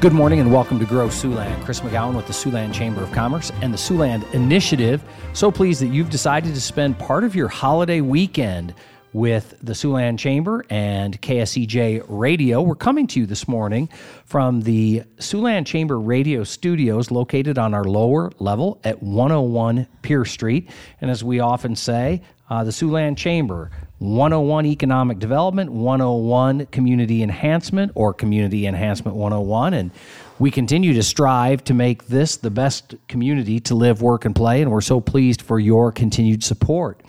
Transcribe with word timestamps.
Good 0.00 0.12
morning 0.12 0.38
and 0.38 0.52
welcome 0.52 0.78
to 0.78 0.84
Grow 0.84 1.08
Siouxland. 1.08 1.64
Chris 1.64 1.80
McGowan 1.80 2.14
with 2.14 2.28
the 2.28 2.32
Siouxland 2.32 2.72
Chamber 2.72 3.02
of 3.02 3.10
Commerce 3.10 3.50
and 3.62 3.74
the 3.74 3.76
Siouxland 3.76 4.32
Initiative. 4.32 5.02
So 5.32 5.50
pleased 5.50 5.82
that 5.82 5.88
you've 5.88 6.08
decided 6.08 6.54
to 6.54 6.60
spend 6.60 7.00
part 7.00 7.24
of 7.24 7.34
your 7.34 7.48
holiday 7.48 8.00
weekend 8.00 8.74
with 9.12 9.56
the 9.60 9.72
Siouxland 9.72 10.20
Chamber 10.20 10.64
and 10.70 11.20
KSCJ 11.20 12.04
Radio. 12.06 12.62
We're 12.62 12.76
coming 12.76 13.08
to 13.08 13.18
you 13.18 13.26
this 13.26 13.48
morning 13.48 13.88
from 14.24 14.60
the 14.60 15.02
Siouxland 15.16 15.66
Chamber 15.66 15.98
Radio 15.98 16.44
studios 16.44 17.10
located 17.10 17.58
on 17.58 17.74
our 17.74 17.82
lower 17.82 18.30
level 18.38 18.80
at 18.84 19.02
101 19.02 19.88
Pierce 20.02 20.30
Street. 20.30 20.70
And 21.00 21.10
as 21.10 21.24
we 21.24 21.40
often 21.40 21.74
say, 21.74 22.22
uh, 22.50 22.62
the 22.62 22.70
Siouxland 22.70 23.16
Chamber 23.16 23.72
101 23.98 24.66
Economic 24.66 25.18
Development, 25.18 25.72
101 25.72 26.66
Community 26.66 27.22
Enhancement, 27.22 27.90
or 27.94 28.14
Community 28.14 28.66
Enhancement 28.66 29.16
101. 29.16 29.74
And 29.74 29.90
we 30.38 30.52
continue 30.52 30.92
to 30.94 31.02
strive 31.02 31.64
to 31.64 31.74
make 31.74 32.06
this 32.06 32.36
the 32.36 32.50
best 32.50 32.94
community 33.08 33.58
to 33.60 33.74
live, 33.74 34.00
work, 34.00 34.24
and 34.24 34.36
play. 34.36 34.62
And 34.62 34.70
we're 34.70 34.82
so 34.82 35.00
pleased 35.00 35.42
for 35.42 35.58
your 35.58 35.90
continued 35.90 36.44
support. 36.44 37.00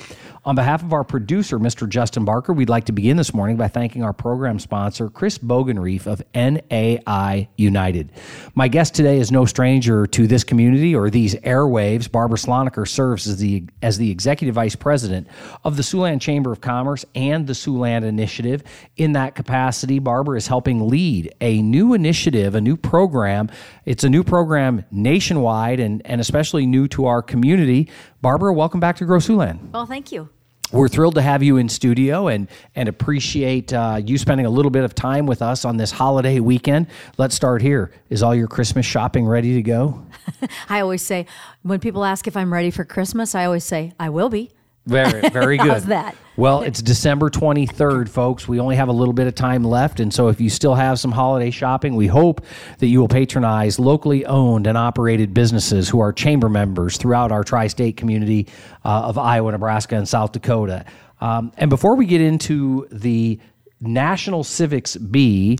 On 0.49 0.55
behalf 0.55 0.81
of 0.81 0.93
our 0.93 1.03
producer, 1.03 1.59
Mr. 1.59 1.87
Justin 1.87 2.25
Barker, 2.25 2.53
we'd 2.53 2.69
like 2.69 2.85
to 2.85 2.91
begin 2.91 3.17
this 3.17 3.35
morning 3.35 3.55
by 3.55 3.67
thanking 3.67 4.01
our 4.01 4.13
program 4.13 4.57
sponsor, 4.57 5.07
Chris 5.07 5.37
Bogenreef 5.37 6.07
of 6.07 6.23
NAI 6.33 7.47
United. 7.55 8.11
My 8.55 8.67
guest 8.67 8.95
today 8.95 9.19
is 9.19 9.31
no 9.31 9.45
stranger 9.45 10.07
to 10.07 10.25
this 10.25 10.43
community 10.43 10.95
or 10.95 11.11
these 11.11 11.35
airwaves. 11.35 12.11
Barbara 12.11 12.39
Sloniker 12.39 12.87
serves 12.87 13.27
as 13.27 13.37
the, 13.37 13.63
as 13.83 13.99
the 13.99 14.09
Executive 14.09 14.55
Vice 14.55 14.75
President 14.75 15.27
of 15.63 15.77
the 15.77 15.83
Siouxland 15.83 16.19
Chamber 16.19 16.51
of 16.51 16.61
Commerce 16.61 17.05
and 17.13 17.45
the 17.45 17.53
Siouxland 17.53 18.03
Initiative. 18.03 18.63
In 18.97 19.11
that 19.11 19.35
capacity, 19.35 19.99
Barbara 19.99 20.37
is 20.37 20.47
helping 20.47 20.87
lead 20.87 21.31
a 21.41 21.61
new 21.61 21.93
initiative, 21.93 22.55
a 22.55 22.61
new 22.61 22.75
program. 22.75 23.51
It's 23.85 24.03
a 24.03 24.09
new 24.09 24.23
program 24.23 24.83
nationwide 24.89 25.79
and, 25.79 26.01
and 26.05 26.19
especially 26.19 26.65
new 26.65 26.87
to 26.87 27.05
our 27.05 27.21
community. 27.21 27.87
Barbara, 28.23 28.51
welcome 28.51 28.79
back 28.79 28.95
to 28.95 29.05
Grow 29.05 29.19
Siouxland. 29.19 29.69
Well, 29.69 29.85
thank 29.85 30.11
you 30.11 30.27
we're 30.71 30.87
thrilled 30.87 31.15
to 31.15 31.21
have 31.21 31.41
you 31.41 31.57
in 31.57 31.69
studio 31.69 32.27
and 32.27 32.47
and 32.75 32.89
appreciate 32.89 33.73
uh, 33.73 33.99
you 34.03 34.17
spending 34.17 34.45
a 34.45 34.49
little 34.49 34.71
bit 34.71 34.83
of 34.83 34.93
time 34.93 35.25
with 35.25 35.41
us 35.41 35.65
on 35.65 35.77
this 35.77 35.91
holiday 35.91 36.39
weekend. 36.39 36.87
Let's 37.17 37.35
start 37.35 37.61
here. 37.61 37.91
Is 38.09 38.23
all 38.23 38.35
your 38.35 38.47
Christmas 38.47 38.85
shopping 38.85 39.25
ready 39.25 39.55
to 39.55 39.61
go? 39.61 40.05
I 40.69 40.81
always 40.81 41.01
say 41.01 41.25
when 41.63 41.79
people 41.79 42.05
ask 42.05 42.27
if 42.27 42.37
I'm 42.37 42.53
ready 42.53 42.71
for 42.71 42.85
Christmas, 42.85 43.35
I 43.35 43.45
always 43.45 43.63
say 43.63 43.93
I 43.99 44.09
will 44.09 44.29
be. 44.29 44.51
Very, 44.85 45.29
very 45.29 45.57
good. 45.57 45.69
How's 45.69 45.85
that? 45.85 46.15
Well, 46.39 46.61
it's 46.61 46.81
December 46.81 47.29
23rd, 47.29 48.07
folks. 48.07 48.47
We 48.47 48.61
only 48.61 48.77
have 48.77 48.87
a 48.87 48.93
little 48.93 49.13
bit 49.13 49.27
of 49.27 49.35
time 49.35 49.61
left. 49.61 49.99
And 49.99 50.13
so 50.13 50.29
if 50.29 50.39
you 50.39 50.49
still 50.49 50.73
have 50.73 50.97
some 50.97 51.11
holiday 51.11 51.51
shopping, 51.51 51.97
we 51.97 52.07
hope 52.07 52.45
that 52.77 52.87
you 52.87 53.01
will 53.01 53.09
patronize 53.09 53.77
locally 53.77 54.25
owned 54.25 54.65
and 54.65 54.77
operated 54.77 55.33
businesses 55.33 55.89
who 55.89 55.99
are 55.99 56.13
chamber 56.13 56.47
members 56.47 56.95
throughout 56.95 57.33
our 57.33 57.43
tri 57.43 57.67
state 57.67 57.97
community 57.97 58.47
uh, 58.85 59.01
of 59.01 59.17
Iowa, 59.17 59.51
Nebraska, 59.51 59.97
and 59.97 60.07
South 60.07 60.31
Dakota. 60.31 60.85
Um, 61.19 61.51
and 61.57 61.69
before 61.69 61.95
we 61.97 62.05
get 62.05 62.21
into 62.21 62.87
the 62.89 63.37
National 63.81 64.45
Civics 64.45 64.95
Bee, 64.95 65.57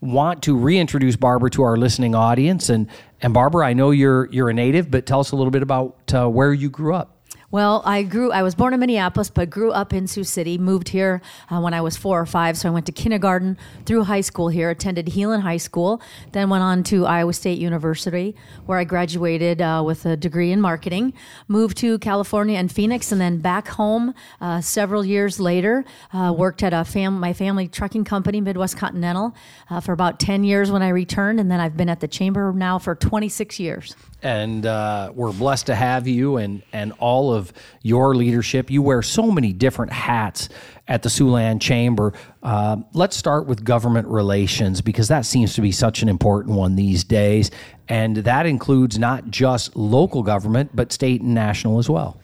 want 0.00 0.42
to 0.44 0.56
reintroduce 0.56 1.14
Barbara 1.14 1.50
to 1.50 1.62
our 1.62 1.76
listening 1.76 2.14
audience. 2.14 2.70
And, 2.70 2.88
and 3.20 3.34
Barbara, 3.34 3.66
I 3.66 3.74
know 3.74 3.90
you're, 3.90 4.30
you're 4.32 4.48
a 4.48 4.54
native, 4.54 4.90
but 4.90 5.04
tell 5.04 5.20
us 5.20 5.32
a 5.32 5.36
little 5.36 5.50
bit 5.50 5.62
about 5.62 6.14
uh, 6.14 6.26
where 6.26 6.54
you 6.54 6.70
grew 6.70 6.94
up. 6.94 7.11
Well, 7.52 7.82
I 7.84 8.02
grew. 8.02 8.32
I 8.32 8.42
was 8.42 8.54
born 8.54 8.72
in 8.72 8.80
Minneapolis, 8.80 9.28
but 9.28 9.50
grew 9.50 9.72
up 9.72 9.92
in 9.92 10.06
Sioux 10.06 10.24
City. 10.24 10.56
Moved 10.56 10.88
here 10.88 11.20
uh, 11.50 11.60
when 11.60 11.74
I 11.74 11.82
was 11.82 11.98
four 11.98 12.18
or 12.18 12.24
five, 12.24 12.56
so 12.56 12.66
I 12.66 12.72
went 12.72 12.86
to 12.86 12.92
kindergarten 12.92 13.58
through 13.84 14.04
high 14.04 14.22
school 14.22 14.48
here. 14.48 14.70
Attended 14.70 15.08
Heelan 15.08 15.42
High 15.42 15.58
School, 15.58 16.00
then 16.32 16.48
went 16.48 16.62
on 16.62 16.82
to 16.84 17.04
Iowa 17.04 17.34
State 17.34 17.58
University, 17.58 18.34
where 18.64 18.78
I 18.78 18.84
graduated 18.84 19.60
uh, 19.60 19.82
with 19.84 20.06
a 20.06 20.16
degree 20.16 20.50
in 20.50 20.62
marketing. 20.62 21.12
Moved 21.46 21.76
to 21.78 21.98
California 21.98 22.56
and 22.56 22.72
Phoenix, 22.72 23.12
and 23.12 23.20
then 23.20 23.36
back 23.36 23.68
home 23.68 24.14
uh, 24.40 24.62
several 24.62 25.04
years 25.04 25.38
later. 25.38 25.84
Uh, 26.10 26.34
worked 26.34 26.62
at 26.62 26.72
a 26.72 26.86
fam- 26.86 27.20
my 27.20 27.34
family 27.34 27.68
trucking 27.68 28.04
company, 28.04 28.40
Midwest 28.40 28.78
Continental, 28.78 29.36
uh, 29.68 29.78
for 29.78 29.92
about 29.92 30.18
ten 30.18 30.42
years 30.42 30.70
when 30.70 30.80
I 30.80 30.88
returned, 30.88 31.38
and 31.38 31.50
then 31.50 31.60
I've 31.60 31.76
been 31.76 31.90
at 31.90 32.00
the 32.00 32.08
chamber 32.08 32.50
now 32.54 32.78
for 32.78 32.94
twenty 32.94 33.28
six 33.28 33.60
years 33.60 33.94
and 34.22 34.64
uh, 34.66 35.12
we're 35.14 35.32
blessed 35.32 35.66
to 35.66 35.74
have 35.74 36.06
you 36.06 36.36
and 36.36 36.62
and 36.72 36.92
all 36.98 37.32
of 37.34 37.52
your 37.82 38.14
leadership. 38.14 38.70
You 38.70 38.82
wear 38.82 39.02
so 39.02 39.30
many 39.30 39.52
different 39.52 39.92
hats 39.92 40.48
at 40.88 41.02
the 41.02 41.08
Siouxland 41.08 41.60
Chamber. 41.60 42.12
Uh, 42.42 42.76
let's 42.92 43.16
start 43.16 43.46
with 43.46 43.64
government 43.64 44.08
relations 44.08 44.80
because 44.80 45.08
that 45.08 45.26
seems 45.26 45.54
to 45.54 45.60
be 45.60 45.72
such 45.72 46.02
an 46.02 46.08
important 46.08 46.56
one 46.56 46.76
these 46.76 47.04
days, 47.04 47.50
and 47.88 48.16
that 48.18 48.46
includes 48.46 48.98
not 48.98 49.30
just 49.30 49.76
local 49.76 50.22
government 50.22 50.70
but 50.74 50.92
state 50.92 51.20
and 51.20 51.34
national 51.34 51.78
as 51.78 51.88
well. 51.88 52.20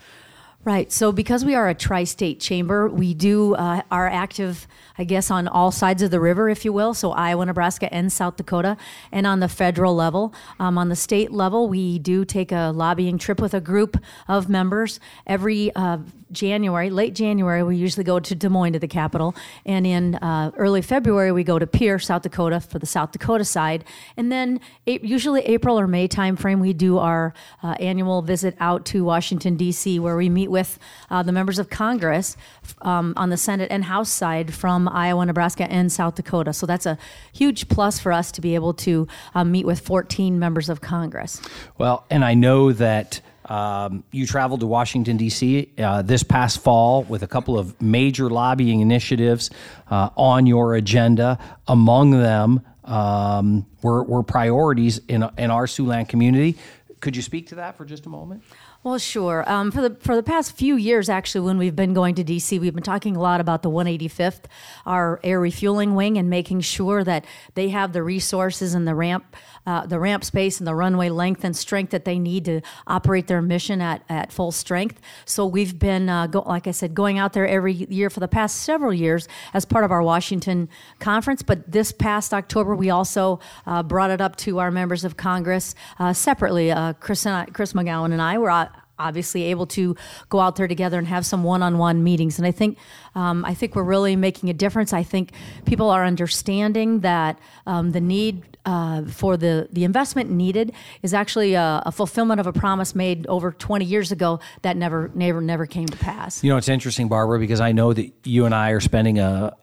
Right. 0.65 0.91
So, 0.93 1.13
because 1.13 1.45
we 1.45 1.55
are 1.55 1.69
a 1.69 1.75
tri 1.75 2.05
state 2.05 2.41
chamber, 2.41 2.89
we 2.89 3.15
do 3.15 3.55
uh, 3.55 3.83
are 3.91 4.09
active, 4.09 4.67
I 4.99 5.05
guess, 5.05 5.31
on 5.31 5.47
all 5.47 5.71
sides 5.71 6.03
of 6.03 6.11
the 6.11 6.21
river, 6.21 6.49
if 6.49 6.65
you 6.65 6.73
will. 6.73 6.95
So, 6.95 7.13
Iowa, 7.13 7.47
Nebraska, 7.47 7.93
and 7.95 8.13
South 8.13 8.37
Dakota. 8.37 8.77
And 9.13 9.27
on 9.27 9.41
the 9.41 9.49
federal 9.49 9.95
level, 9.95 10.35
um, 10.59 10.77
on 10.77 10.89
the 10.89 10.97
state 10.97 11.31
level, 11.31 11.69
we 11.69 11.99
do 12.01 12.25
take 12.25 12.51
a 12.51 12.73
lobbying 12.75 13.19
trip 13.19 13.41
with 13.41 13.55
a 13.55 13.61
group 13.61 14.03
of 14.27 14.49
members 14.49 14.99
every 15.27 15.75
uh, 15.75 15.99
January, 16.33 16.91
late 16.91 17.15
January, 17.15 17.63
we 17.63 17.77
usually 17.77 18.05
go 18.05 18.21
to 18.21 18.35
Des 18.35 18.49
Moines 18.49 18.73
to 18.73 18.79
the 18.79 18.89
capital, 18.89 19.35
and 19.65 19.87
in 19.87 20.15
uh, 20.17 20.51
early 20.57 20.83
February 20.83 21.33
we 21.33 21.45
go 21.45 21.59
to 21.59 21.67
Pierre, 21.67 21.99
South 21.99 22.23
Dakota, 22.23 22.61
for 22.61 22.79
the 22.79 22.87
South 22.87 23.13
Dakota 23.13 23.45
side, 23.45 23.85
and 24.17 24.31
then 24.31 24.61
usually 24.87 25.43
April 25.43 25.79
or 25.79 25.87
May 25.87 26.09
timeframe 26.09 26.61
we 26.61 26.73
do 26.73 26.99
our 26.99 27.35
uh, 27.63 27.75
annual 27.81 28.23
visit 28.23 28.57
out 28.61 28.85
to 28.87 29.05
Washington 29.05 29.57
D.C. 29.57 29.99
where 29.99 30.17
we 30.17 30.29
meet 30.29 30.51
with 30.51 30.79
uh, 31.11 31.23
the 31.23 31.33
members 31.33 31.59
of 31.59 31.71
Congress 31.71 32.37
um, 32.83 33.15
on 33.17 33.31
the 33.31 33.37
Senate 33.37 33.69
and 33.71 33.85
House 33.85 34.11
side 34.11 34.53
from 34.55 34.89
Iowa, 34.89 35.27
Nebraska, 35.27 35.71
and 35.71 35.91
South 35.91 36.15
Dakota. 36.15 36.53
So 36.53 36.67
that's 36.67 36.87
a 36.87 36.99
huge 37.33 37.69
plus 37.69 37.99
for 37.99 38.13
us 38.13 38.31
to 38.33 38.41
be 38.41 38.55
able 38.55 38.75
to 38.75 39.07
um, 39.35 39.53
meet 39.53 39.67
with 39.67 39.81
14 39.81 40.39
members 40.39 40.69
of 40.69 40.81
Congress. 40.81 41.41
Well, 41.79 42.05
and 42.11 42.25
I 42.25 42.35
know 42.35 42.73
that. 42.73 43.21
Um, 43.49 44.05
you 44.13 44.27
traveled 44.27 44.61
to 44.61 44.67
Washington, 44.67 45.17
D.C. 45.17 45.73
Uh, 45.79 46.03
this 46.03 46.23
past 46.23 46.61
fall 46.61 47.03
with 47.05 47.23
a 47.23 47.27
couple 47.27 47.59
of 47.59 47.81
major 47.81 48.29
lobbying 48.29 48.81
initiatives 48.81 49.51
uh, 49.91 50.11
on 50.17 50.47
your 50.47 50.75
agenda. 50.75 51.39
Among 51.67 52.11
them 52.11 52.61
um, 52.85 53.67
were, 53.83 54.03
were, 54.05 54.23
priorities 54.23 55.01
in, 55.09 55.29
in 55.39 55.51
our 55.51 55.67
Siouxland 55.67 56.09
community. 56.09 56.57
Could 57.01 57.17
you 57.17 57.23
speak 57.23 57.49
to 57.49 57.57
that 57.57 57.77
for 57.77 57.85
just 57.85 58.07
a 58.07 58.09
moment? 58.09 58.43
Well, 58.83 58.99
sure. 58.99 59.49
Um, 59.51 59.71
for 59.71 59.83
the 59.83 59.97
for 59.97 60.15
the 60.15 60.23
past 60.23 60.57
few 60.57 60.77
years, 60.77 61.09
actually, 61.09 61.43
when 61.43 61.59
we've 61.59 61.75
been 61.75 61.95
going 61.95 62.15
to 62.15 62.25
DC, 62.25 62.61
we've 62.61 62.75
been 62.75 62.83
talking 62.83 63.17
a 63.17 63.21
lot 63.21 63.41
about 63.41 63.63
the 63.63 63.71
185th, 63.71 64.45
our 64.87 65.21
air 65.25 65.41
refueling 65.41 65.95
wing, 65.95 66.17
and 66.17 66.31
making 66.31 66.61
sure 66.61 67.03
that 67.05 67.25
they 67.55 67.71
have 67.71 67.93
the 67.93 68.03
resources 68.03 68.75
and 68.75 68.87
the 68.87 68.95
ramp 68.95 69.37
uh, 69.69 69.85
the 69.85 70.01
ramp 70.01 70.25
space 70.25 70.59
and 70.59 70.67
the 70.67 70.75
runway 70.75 71.11
length 71.11 71.45
and 71.45 71.55
strength 71.55 71.91
that 71.91 72.07
they 72.07 72.19
need 72.19 72.43
to 72.47 72.63
operate 72.87 73.27
their 73.27 73.43
mission 73.43 73.83
at, 73.83 74.03
at 74.09 74.33
full 74.33 74.51
strength. 74.51 74.99
So 75.27 75.45
we've 75.45 75.79
been, 75.79 76.09
uh, 76.09 76.27
go, 76.27 76.41
like 76.41 76.67
I 76.67 76.71
said, 76.71 76.95
going 76.95 77.19
out 77.19 77.35
there 77.35 77.47
every 77.47 77.75
year 77.75 78.09
for 78.09 78.21
the 78.21 78.29
past 78.29 78.63
several 78.63 78.95
years 78.95 79.29
as 79.53 79.67
part 79.67 79.85
of 79.85 79.91
our 79.91 80.03
Washington 80.03 80.71
conference. 81.01 81.43
But 81.43 81.71
this 81.71 81.93
past 81.93 82.33
October, 82.33 82.75
we 82.75 82.89
also 82.89 83.41
uh, 83.67 83.83
brought 83.83 84.11
it 84.11 84.23
up 84.23 84.37
to 84.37 84.59
our 84.59 84.71
members 84.71 85.05
of 85.05 85.19
Congress 85.19 85.75
uh, 85.99 86.15
separately. 86.15 86.71
Uh, 86.71 86.95
Chris, 86.95 87.27
and 87.27 87.35
I, 87.35 87.45
Chris 87.45 87.75
McGowan 87.75 88.13
and 88.13 88.23
I 88.23 88.39
were 88.39 88.71
obviously 88.99 89.45
able 89.45 89.67
to 89.67 89.95
go 90.31 90.41
out 90.41 90.57
there 90.57 90.67
together 90.67 90.99
and 90.99 91.07
have 91.07 91.25
some 91.25 91.45
one-on-one 91.45 92.03
meetings 92.03 92.37
and 92.37 92.45
i 92.45 92.51
think 92.51 92.77
um, 93.15 93.45
i 93.45 93.55
think 93.55 93.77
we're 93.77 93.85
really 93.85 94.17
making 94.17 94.51
a 94.51 94.53
difference 94.53 94.93
i 94.93 95.05
think 95.05 95.31
people 95.67 95.89
are 95.89 96.05
understanding 96.05 96.99
that 96.99 97.39
um, 97.65 97.93
the 97.93 98.01
need 98.01 98.58
uh, 98.69 99.03
for 99.07 99.39
the, 99.39 99.67
the 99.73 99.85
investment 99.85 100.31
needed 100.31 100.73
is 101.03 101.15
actually 101.15 101.55
a, 101.55 101.83
a, 101.87 101.91
fulfillment 101.91 102.39
of 102.39 102.47
a 102.47 102.53
promise 102.53 102.95
made 102.95 103.27
over 103.27 103.51
20 103.51 103.83
years 103.87 104.13
ago 104.13 104.41
that 104.61 104.77
never 104.77 105.11
never 105.15 105.41
never 105.41 105.65
came 105.65 105.87
to 105.87 105.97
pass. 105.97 106.45
You 106.45 106.51
know 106.51 106.59
it's 106.59 106.69
interesting 106.69 107.09
barbara 107.09 107.39
because 107.39 107.61
i 107.61 107.73
know 107.73 107.95
that 107.95 108.13
you 108.25 108.45
and 108.45 108.55
i 108.55 108.71
are 108.71 108.81
spending 108.81 109.19
a 109.19 109.57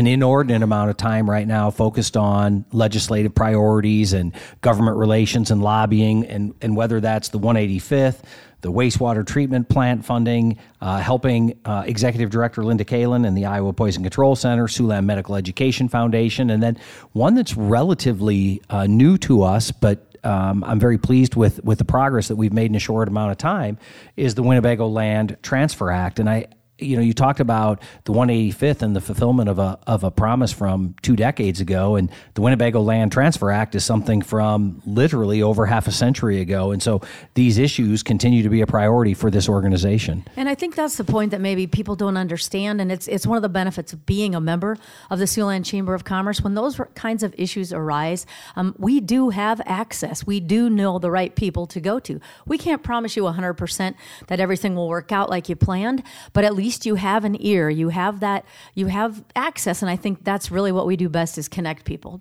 an 0.00 0.06
inordinate 0.06 0.62
amount 0.62 0.88
of 0.88 0.96
time 0.96 1.28
right 1.28 1.46
now 1.46 1.70
focused 1.70 2.16
on 2.16 2.64
legislative 2.72 3.34
priorities 3.34 4.14
and 4.14 4.34
government 4.62 4.96
relations 4.96 5.50
and 5.50 5.62
lobbying 5.62 6.26
and, 6.26 6.54
and 6.62 6.74
whether 6.74 7.00
that's 7.00 7.28
the 7.28 7.38
185th 7.38 8.22
the 8.62 8.70
wastewater 8.70 9.26
treatment 9.26 9.70
plant 9.70 10.04
funding, 10.04 10.58
uh, 10.82 10.98
helping 10.98 11.58
uh, 11.64 11.82
Executive 11.86 12.28
Director 12.28 12.62
Linda 12.62 12.84
Kalin 12.84 13.26
and 13.26 13.34
the 13.34 13.46
Iowa 13.46 13.72
Poison 13.72 14.02
Control 14.02 14.36
Center, 14.36 14.66
Siouxland 14.66 15.06
Medical 15.06 15.34
Education 15.34 15.88
Foundation, 15.88 16.50
and 16.50 16.62
then 16.62 16.76
one 17.12 17.34
that's 17.34 17.56
relatively 17.56 18.60
uh, 18.68 18.86
new 18.86 19.16
to 19.16 19.44
us, 19.44 19.70
but 19.70 20.14
um, 20.24 20.62
I'm 20.64 20.78
very 20.78 20.98
pleased 20.98 21.34
with 21.36 21.64
with 21.64 21.78
the 21.78 21.86
progress 21.86 22.28
that 22.28 22.36
we've 22.36 22.52
made 22.52 22.70
in 22.70 22.74
a 22.74 22.80
short 22.80 23.08
amount 23.08 23.32
of 23.32 23.38
time 23.38 23.78
is 24.14 24.34
the 24.34 24.42
Winnebago 24.42 24.86
Land 24.86 25.38
Transfer 25.42 25.90
Act, 25.90 26.18
and 26.18 26.28
I 26.28 26.48
you 26.80 26.96
know, 26.96 27.02
you 27.02 27.12
talked 27.12 27.40
about 27.40 27.82
the 28.04 28.12
185th 28.12 28.82
and 28.82 28.94
the 28.94 29.00
fulfillment 29.00 29.48
of 29.48 29.58
a 29.58 29.78
of 29.86 30.04
a 30.04 30.10
promise 30.10 30.52
from 30.52 30.94
two 31.02 31.16
decades 31.16 31.60
ago, 31.60 31.96
and 31.96 32.10
the 32.34 32.40
Winnebago 32.40 32.80
Land 32.80 33.12
Transfer 33.12 33.50
Act 33.50 33.74
is 33.74 33.84
something 33.84 34.22
from 34.22 34.82
literally 34.86 35.42
over 35.42 35.66
half 35.66 35.86
a 35.86 35.92
century 35.92 36.40
ago, 36.40 36.70
and 36.70 36.82
so 36.82 37.00
these 37.34 37.58
issues 37.58 38.02
continue 38.02 38.42
to 38.42 38.48
be 38.48 38.60
a 38.60 38.66
priority 38.66 39.14
for 39.14 39.30
this 39.30 39.48
organization. 39.48 40.24
And 40.36 40.48
I 40.48 40.54
think 40.54 40.74
that's 40.74 40.96
the 40.96 41.04
point 41.04 41.30
that 41.30 41.40
maybe 41.40 41.66
people 41.66 41.96
don't 41.96 42.16
understand, 42.16 42.80
and 42.80 42.90
it's 42.90 43.08
it's 43.08 43.26
one 43.26 43.36
of 43.36 43.42
the 43.42 43.48
benefits 43.48 43.92
of 43.92 44.06
being 44.06 44.34
a 44.34 44.40
member 44.40 44.76
of 45.10 45.18
the 45.18 45.24
Siouxland 45.24 45.64
Chamber 45.64 45.94
of 45.94 46.04
Commerce. 46.04 46.40
When 46.40 46.54
those 46.54 46.80
kinds 46.94 47.22
of 47.22 47.34
issues 47.36 47.72
arise, 47.72 48.26
um, 48.56 48.74
we 48.78 49.00
do 49.00 49.30
have 49.30 49.60
access. 49.66 50.26
We 50.26 50.40
do 50.40 50.70
know 50.70 50.98
the 50.98 51.10
right 51.10 51.34
people 51.34 51.66
to 51.66 51.80
go 51.80 51.98
to. 52.00 52.20
We 52.46 52.58
can't 52.58 52.82
promise 52.82 53.16
you 53.16 53.24
100% 53.24 53.94
that 54.28 54.40
everything 54.40 54.74
will 54.74 54.88
work 54.88 55.12
out 55.12 55.30
like 55.30 55.48
you 55.48 55.56
planned, 55.56 56.02
but 56.32 56.44
at 56.44 56.54
least 56.54 56.69
you 56.84 56.94
have 56.94 57.24
an 57.24 57.36
ear. 57.40 57.68
You 57.68 57.88
have 57.90 58.20
that. 58.20 58.44
You 58.74 58.86
have 58.86 59.24
access, 59.34 59.82
and 59.82 59.90
I 59.90 59.96
think 59.96 60.24
that's 60.24 60.50
really 60.50 60.72
what 60.72 60.86
we 60.86 60.96
do 60.96 61.08
best 61.08 61.38
is 61.38 61.48
connect 61.48 61.84
people. 61.84 62.20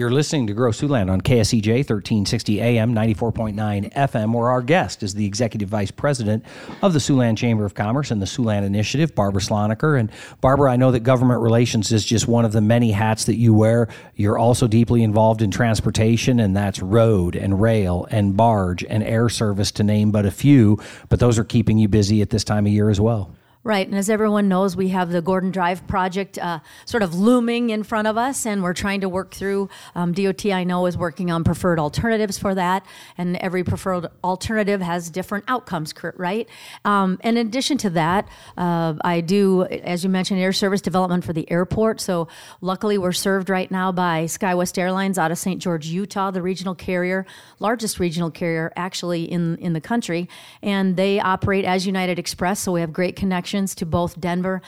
You're 0.00 0.10
listening 0.10 0.46
to 0.46 0.54
Grow 0.54 0.70
Siouxland 0.70 1.10
on 1.10 1.20
KSCJ 1.20 1.80
1360 1.80 2.60
AM, 2.60 2.94
94.9 2.94 3.92
FM, 3.92 4.32
where 4.32 4.48
our 4.48 4.62
guest 4.62 5.02
is 5.02 5.12
the 5.12 5.26
Executive 5.26 5.68
Vice 5.68 5.90
President 5.90 6.42
of 6.80 6.94
the 6.94 7.00
Siouxland 7.00 7.36
Chamber 7.36 7.66
of 7.66 7.74
Commerce 7.74 8.10
and 8.10 8.22
the 8.22 8.26
Siouxland 8.26 8.64
Initiative, 8.64 9.14
Barbara 9.14 9.42
Sloniker. 9.42 10.00
And 10.00 10.10
Barbara, 10.40 10.72
I 10.72 10.76
know 10.76 10.92
that 10.92 11.00
government 11.00 11.42
relations 11.42 11.92
is 11.92 12.04
just 12.04 12.28
one 12.28 12.46
of 12.46 12.52
the 12.52 12.62
many 12.62 12.92
hats 12.92 13.24
that 13.24 13.34
you 13.34 13.52
wear. 13.52 13.88
You're 14.14 14.38
also 14.38 14.68
deeply 14.68 15.02
involved 15.02 15.42
in 15.42 15.50
transportation, 15.50 16.40
and 16.40 16.56
that's 16.56 16.80
road 16.80 17.36
and 17.36 17.60
rail 17.60 18.06
and 18.10 18.34
barge 18.34 18.84
and 18.84 19.02
air 19.02 19.28
service, 19.28 19.70
to 19.72 19.82
name 19.82 20.12
but 20.12 20.24
a 20.24 20.30
few. 20.30 20.78
But 21.10 21.18
those 21.18 21.38
are 21.38 21.44
keeping 21.44 21.76
you 21.76 21.88
busy 21.88 22.22
at 22.22 22.30
this 22.30 22.44
time 22.44 22.64
of 22.64 22.72
year 22.72 22.88
as 22.88 23.00
well. 23.00 23.34
Right, 23.62 23.86
and 23.86 23.94
as 23.94 24.08
everyone 24.08 24.48
knows, 24.48 24.74
we 24.74 24.88
have 24.88 25.12
the 25.12 25.20
Gordon 25.20 25.50
Drive 25.50 25.86
project 25.86 26.38
uh, 26.38 26.60
sort 26.86 27.02
of 27.02 27.14
looming 27.14 27.68
in 27.68 27.82
front 27.82 28.08
of 28.08 28.16
us, 28.16 28.46
and 28.46 28.62
we're 28.62 28.72
trying 28.72 29.02
to 29.02 29.08
work 29.10 29.34
through. 29.34 29.68
Um, 29.94 30.14
DOT, 30.14 30.46
I 30.46 30.64
know, 30.64 30.86
is 30.86 30.96
working 30.96 31.30
on 31.30 31.44
preferred 31.44 31.78
alternatives 31.78 32.38
for 32.38 32.54
that, 32.54 32.86
and 33.18 33.36
every 33.36 33.62
preferred 33.62 34.06
alternative 34.24 34.80
has 34.80 35.10
different 35.10 35.44
outcomes, 35.46 35.92
right? 36.16 36.48
Um, 36.86 37.20
in 37.22 37.36
addition 37.36 37.76
to 37.78 37.90
that, 37.90 38.28
uh, 38.56 38.94
I 39.04 39.20
do, 39.20 39.64
as 39.64 40.04
you 40.04 40.08
mentioned, 40.08 40.40
air 40.40 40.54
service 40.54 40.80
development 40.80 41.24
for 41.24 41.34
the 41.34 41.50
airport. 41.50 42.00
So 42.00 42.28
luckily, 42.62 42.96
we're 42.96 43.12
served 43.12 43.50
right 43.50 43.70
now 43.70 43.92
by 43.92 44.24
SkyWest 44.24 44.78
Airlines 44.78 45.18
out 45.18 45.32
of 45.32 45.36
St. 45.36 45.60
George, 45.60 45.84
Utah, 45.84 46.30
the 46.30 46.40
regional 46.40 46.74
carrier, 46.74 47.26
largest 47.58 48.00
regional 48.00 48.30
carrier 48.30 48.72
actually 48.74 49.24
in 49.24 49.58
in 49.58 49.74
the 49.74 49.82
country, 49.82 50.30
and 50.62 50.96
they 50.96 51.20
operate 51.20 51.66
as 51.66 51.86
United 51.86 52.18
Express, 52.18 52.60
so 52.60 52.72
we 52.72 52.80
have 52.80 52.94
great 52.94 53.16
connections 53.16 53.49
connections 53.50 53.74
to 53.76 53.86
both 53.86 54.20
Denver 54.20 54.62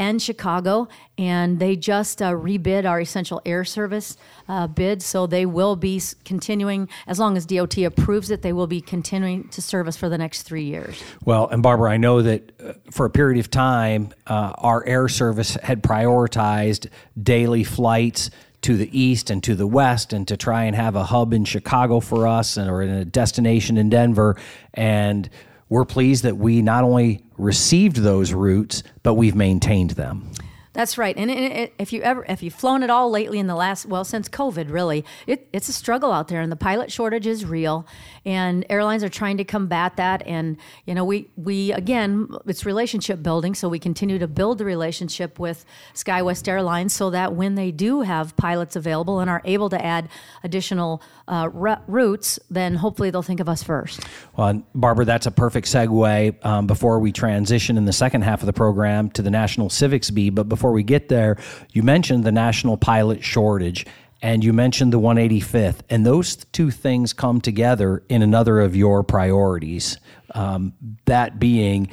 and 0.00 0.22
Chicago, 0.22 0.86
and 1.16 1.58
they 1.58 1.74
just 1.74 2.22
uh, 2.22 2.30
rebid 2.30 2.88
our 2.88 3.00
essential 3.00 3.42
air 3.44 3.64
service 3.64 4.16
uh, 4.48 4.68
bid. 4.68 5.02
So 5.02 5.26
they 5.26 5.44
will 5.44 5.74
be 5.74 6.00
continuing, 6.24 6.88
as 7.08 7.18
long 7.18 7.36
as 7.36 7.44
DOT 7.44 7.78
approves 7.78 8.30
it, 8.30 8.42
they 8.42 8.52
will 8.52 8.68
be 8.68 8.80
continuing 8.80 9.48
to 9.48 9.60
service 9.60 9.96
for 9.96 10.08
the 10.08 10.16
next 10.16 10.42
three 10.42 10.62
years. 10.62 11.02
Well, 11.24 11.48
and 11.48 11.64
Barbara, 11.64 11.90
I 11.90 11.96
know 11.96 12.22
that 12.22 12.52
uh, 12.62 12.74
for 12.92 13.06
a 13.06 13.10
period 13.10 13.40
of 13.40 13.50
time, 13.50 14.14
uh, 14.28 14.52
our 14.58 14.86
air 14.86 15.08
service 15.08 15.54
had 15.64 15.82
prioritized 15.82 16.86
daily 17.20 17.64
flights 17.64 18.30
to 18.60 18.76
the 18.76 18.88
east 18.96 19.30
and 19.30 19.42
to 19.42 19.56
the 19.56 19.66
west 19.66 20.12
and 20.12 20.28
to 20.28 20.36
try 20.36 20.64
and 20.64 20.76
have 20.76 20.94
a 20.94 21.04
hub 21.04 21.32
in 21.32 21.44
Chicago 21.44 21.98
for 21.98 22.28
us 22.28 22.56
and 22.56 22.70
or 22.70 22.82
in 22.82 22.90
a 22.90 23.04
destination 23.04 23.76
in 23.76 23.88
Denver 23.88 24.36
and 24.74 25.28
we're 25.68 25.84
pleased 25.84 26.24
that 26.24 26.36
we 26.36 26.62
not 26.62 26.82
only 26.82 27.22
received 27.38 27.96
those 27.96 28.32
routes, 28.32 28.82
but 29.02 29.14
we've 29.14 29.34
maintained 29.34 29.90
them. 29.90 30.30
That's 30.78 30.96
right. 30.96 31.16
And 31.16 31.28
it, 31.28 31.52
it, 31.52 31.74
if 31.80 31.92
you 31.92 32.02
ever 32.02 32.24
if 32.28 32.40
you've 32.40 32.54
flown 32.54 32.84
at 32.84 32.88
all 32.88 33.10
lately 33.10 33.40
in 33.40 33.48
the 33.48 33.56
last 33.56 33.84
well 33.84 34.04
since 34.04 34.28
COVID, 34.28 34.70
really, 34.70 35.04
it, 35.26 35.48
it's 35.52 35.68
a 35.68 35.72
struggle 35.72 36.12
out 36.12 36.28
there, 36.28 36.40
and 36.40 36.52
the 36.52 36.56
pilot 36.56 36.92
shortage 36.92 37.26
is 37.26 37.44
real. 37.44 37.84
And 38.24 38.64
airlines 38.70 39.02
are 39.02 39.08
trying 39.08 39.38
to 39.38 39.44
combat 39.44 39.96
that. 39.96 40.24
And 40.24 40.56
you 40.86 40.94
know, 40.94 41.04
we 41.04 41.30
we 41.34 41.72
again, 41.72 42.28
it's 42.46 42.64
relationship 42.64 43.24
building, 43.24 43.56
so 43.56 43.68
we 43.68 43.80
continue 43.80 44.20
to 44.20 44.28
build 44.28 44.58
the 44.58 44.64
relationship 44.64 45.40
with 45.40 45.64
SkyWest 45.94 46.46
Airlines, 46.46 46.92
so 46.92 47.10
that 47.10 47.34
when 47.34 47.56
they 47.56 47.72
do 47.72 48.02
have 48.02 48.36
pilots 48.36 48.76
available 48.76 49.18
and 49.18 49.28
are 49.28 49.42
able 49.44 49.70
to 49.70 49.84
add 49.84 50.08
additional 50.44 51.02
uh, 51.26 51.48
routes, 51.50 52.38
then 52.50 52.76
hopefully 52.76 53.10
they'll 53.10 53.22
think 53.22 53.40
of 53.40 53.48
us 53.48 53.64
first. 53.64 54.00
Well, 54.36 54.62
Barbara, 54.76 55.06
that's 55.06 55.26
a 55.26 55.32
perfect 55.32 55.66
segue 55.66 56.44
um, 56.46 56.68
before 56.68 57.00
we 57.00 57.10
transition 57.10 57.76
in 57.76 57.84
the 57.84 57.92
second 57.92 58.22
half 58.22 58.42
of 58.42 58.46
the 58.46 58.52
program 58.52 59.10
to 59.10 59.22
the 59.22 59.30
National 59.30 59.70
Civics 59.70 60.10
Bee. 60.10 60.30
But 60.30 60.48
before 60.48 60.67
before 60.68 60.74
we 60.74 60.82
get 60.82 61.08
there, 61.08 61.38
you 61.72 61.82
mentioned 61.82 62.24
the 62.24 62.32
national 62.32 62.76
pilot 62.76 63.24
shortage 63.24 63.86
and 64.20 64.44
you 64.44 64.52
mentioned 64.52 64.92
the 64.92 65.00
185th, 65.00 65.78
and 65.88 66.04
those 66.04 66.36
two 66.36 66.70
things 66.70 67.14
come 67.14 67.40
together 67.40 68.02
in 68.10 68.20
another 68.20 68.60
of 68.60 68.76
your 68.76 69.02
priorities. 69.02 69.96
Um, 70.34 70.74
that 71.06 71.38
being 71.38 71.88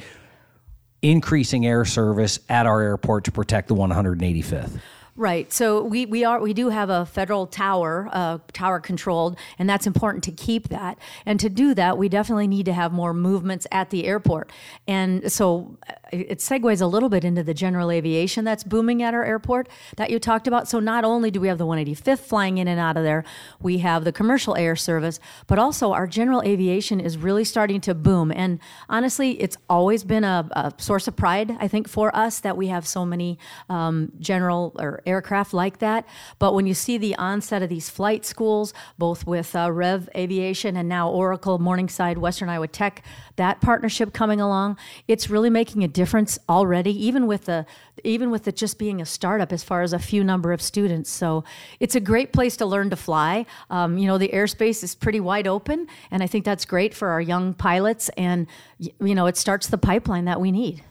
increasing 1.00 1.64
air 1.64 1.86
service 1.86 2.38
at 2.50 2.66
our 2.66 2.82
airport 2.82 3.24
to 3.24 3.32
protect 3.32 3.68
the 3.68 3.74
185th. 3.74 4.78
Right. 5.18 5.50
So 5.50 5.82
we, 5.82 6.04
we 6.04 6.24
are 6.24 6.42
we 6.42 6.52
do 6.52 6.68
have 6.68 6.90
a 6.90 7.06
federal 7.06 7.46
tower, 7.46 8.10
uh, 8.12 8.36
tower 8.52 8.78
controlled, 8.80 9.38
and 9.58 9.68
that's 9.68 9.86
important 9.86 10.24
to 10.24 10.30
keep 10.30 10.68
that. 10.68 10.98
And 11.24 11.40
to 11.40 11.48
do 11.48 11.72
that, 11.72 11.96
we 11.96 12.10
definitely 12.10 12.46
need 12.46 12.66
to 12.66 12.74
have 12.74 12.92
more 12.92 13.14
movements 13.14 13.66
at 13.72 13.88
the 13.88 14.04
airport. 14.04 14.52
And 14.86 15.32
so 15.32 15.78
uh, 15.88 15.94
it 16.12 16.40
segues 16.40 16.82
a 16.82 16.86
little 16.86 17.08
bit 17.08 17.24
into 17.24 17.42
the 17.42 17.54
general 17.54 17.90
aviation 17.90 18.44
that's 18.44 18.62
booming 18.62 19.02
at 19.02 19.14
our 19.14 19.24
airport 19.24 19.70
that 19.96 20.10
you 20.10 20.18
talked 20.18 20.46
about. 20.46 20.68
So 20.68 20.80
not 20.80 21.02
only 21.02 21.30
do 21.30 21.40
we 21.40 21.48
have 21.48 21.56
the 21.56 21.66
185th 21.66 22.18
flying 22.18 22.58
in 22.58 22.68
and 22.68 22.78
out 22.78 22.98
of 22.98 23.02
there, 23.02 23.24
we 23.58 23.78
have 23.78 24.04
the 24.04 24.12
commercial 24.12 24.54
air 24.54 24.76
service, 24.76 25.18
but 25.46 25.58
also 25.58 25.92
our 25.92 26.06
general 26.06 26.42
aviation 26.42 27.00
is 27.00 27.16
really 27.16 27.44
starting 27.44 27.80
to 27.80 27.94
boom. 27.94 28.30
And 28.30 28.60
honestly, 28.90 29.40
it's 29.40 29.56
always 29.70 30.04
been 30.04 30.24
a, 30.24 30.46
a 30.52 30.74
source 30.76 31.08
of 31.08 31.16
pride, 31.16 31.56
I 31.58 31.68
think, 31.68 31.88
for 31.88 32.14
us 32.14 32.40
that 32.40 32.58
we 32.58 32.66
have 32.66 32.86
so 32.86 33.06
many 33.06 33.38
um, 33.70 34.12
general 34.20 34.76
or 34.78 35.00
aircraft 35.06 35.54
like 35.54 35.78
that. 35.78 36.06
But 36.38 36.54
when 36.54 36.66
you 36.66 36.74
see 36.74 36.98
the 36.98 37.14
onset 37.16 37.62
of 37.62 37.68
these 37.68 37.88
flight 37.88 38.24
schools, 38.24 38.74
both 38.98 39.26
with 39.26 39.54
uh, 39.54 39.70
Rev 39.72 40.08
Aviation 40.16 40.76
and 40.76 40.88
now 40.88 41.10
Oracle, 41.10 41.58
Morningside, 41.58 42.18
Western 42.18 42.48
Iowa 42.48 42.68
Tech, 42.68 43.02
that 43.36 43.60
partnership 43.60 44.12
coming 44.12 44.40
along, 44.40 44.76
it's 45.08 45.30
really 45.30 45.50
making 45.50 45.84
a 45.84 45.88
difference 45.88 46.38
already, 46.48 46.90
even 47.06 47.26
with 47.26 47.44
the 47.44 47.66
even 48.04 48.30
with 48.30 48.46
it 48.46 48.56
just 48.56 48.78
being 48.78 49.00
a 49.00 49.06
startup 49.06 49.52
as 49.52 49.64
far 49.64 49.82
as 49.82 49.92
a 49.92 49.98
few 49.98 50.22
number 50.22 50.52
of 50.52 50.60
students. 50.60 51.10
So 51.10 51.44
it's 51.80 51.94
a 51.94 52.00
great 52.00 52.32
place 52.32 52.56
to 52.58 52.66
learn 52.66 52.90
to 52.90 52.96
fly. 52.96 53.46
Um, 53.70 53.96
you 53.98 54.06
know, 54.06 54.18
the 54.18 54.28
airspace 54.28 54.82
is 54.84 54.94
pretty 54.94 55.20
wide 55.20 55.46
open, 55.46 55.86
and 56.10 56.22
I 56.22 56.26
think 56.26 56.44
that's 56.44 56.64
great 56.64 56.94
for 56.94 57.08
our 57.08 57.20
young 57.20 57.54
pilots. 57.54 58.08
And 58.10 58.46
you 58.78 59.14
know, 59.14 59.26
it 59.26 59.36
starts 59.36 59.68
the 59.68 59.78
pipeline 59.78 60.26
that 60.26 60.40
we 60.40 60.52
need. 60.52 60.82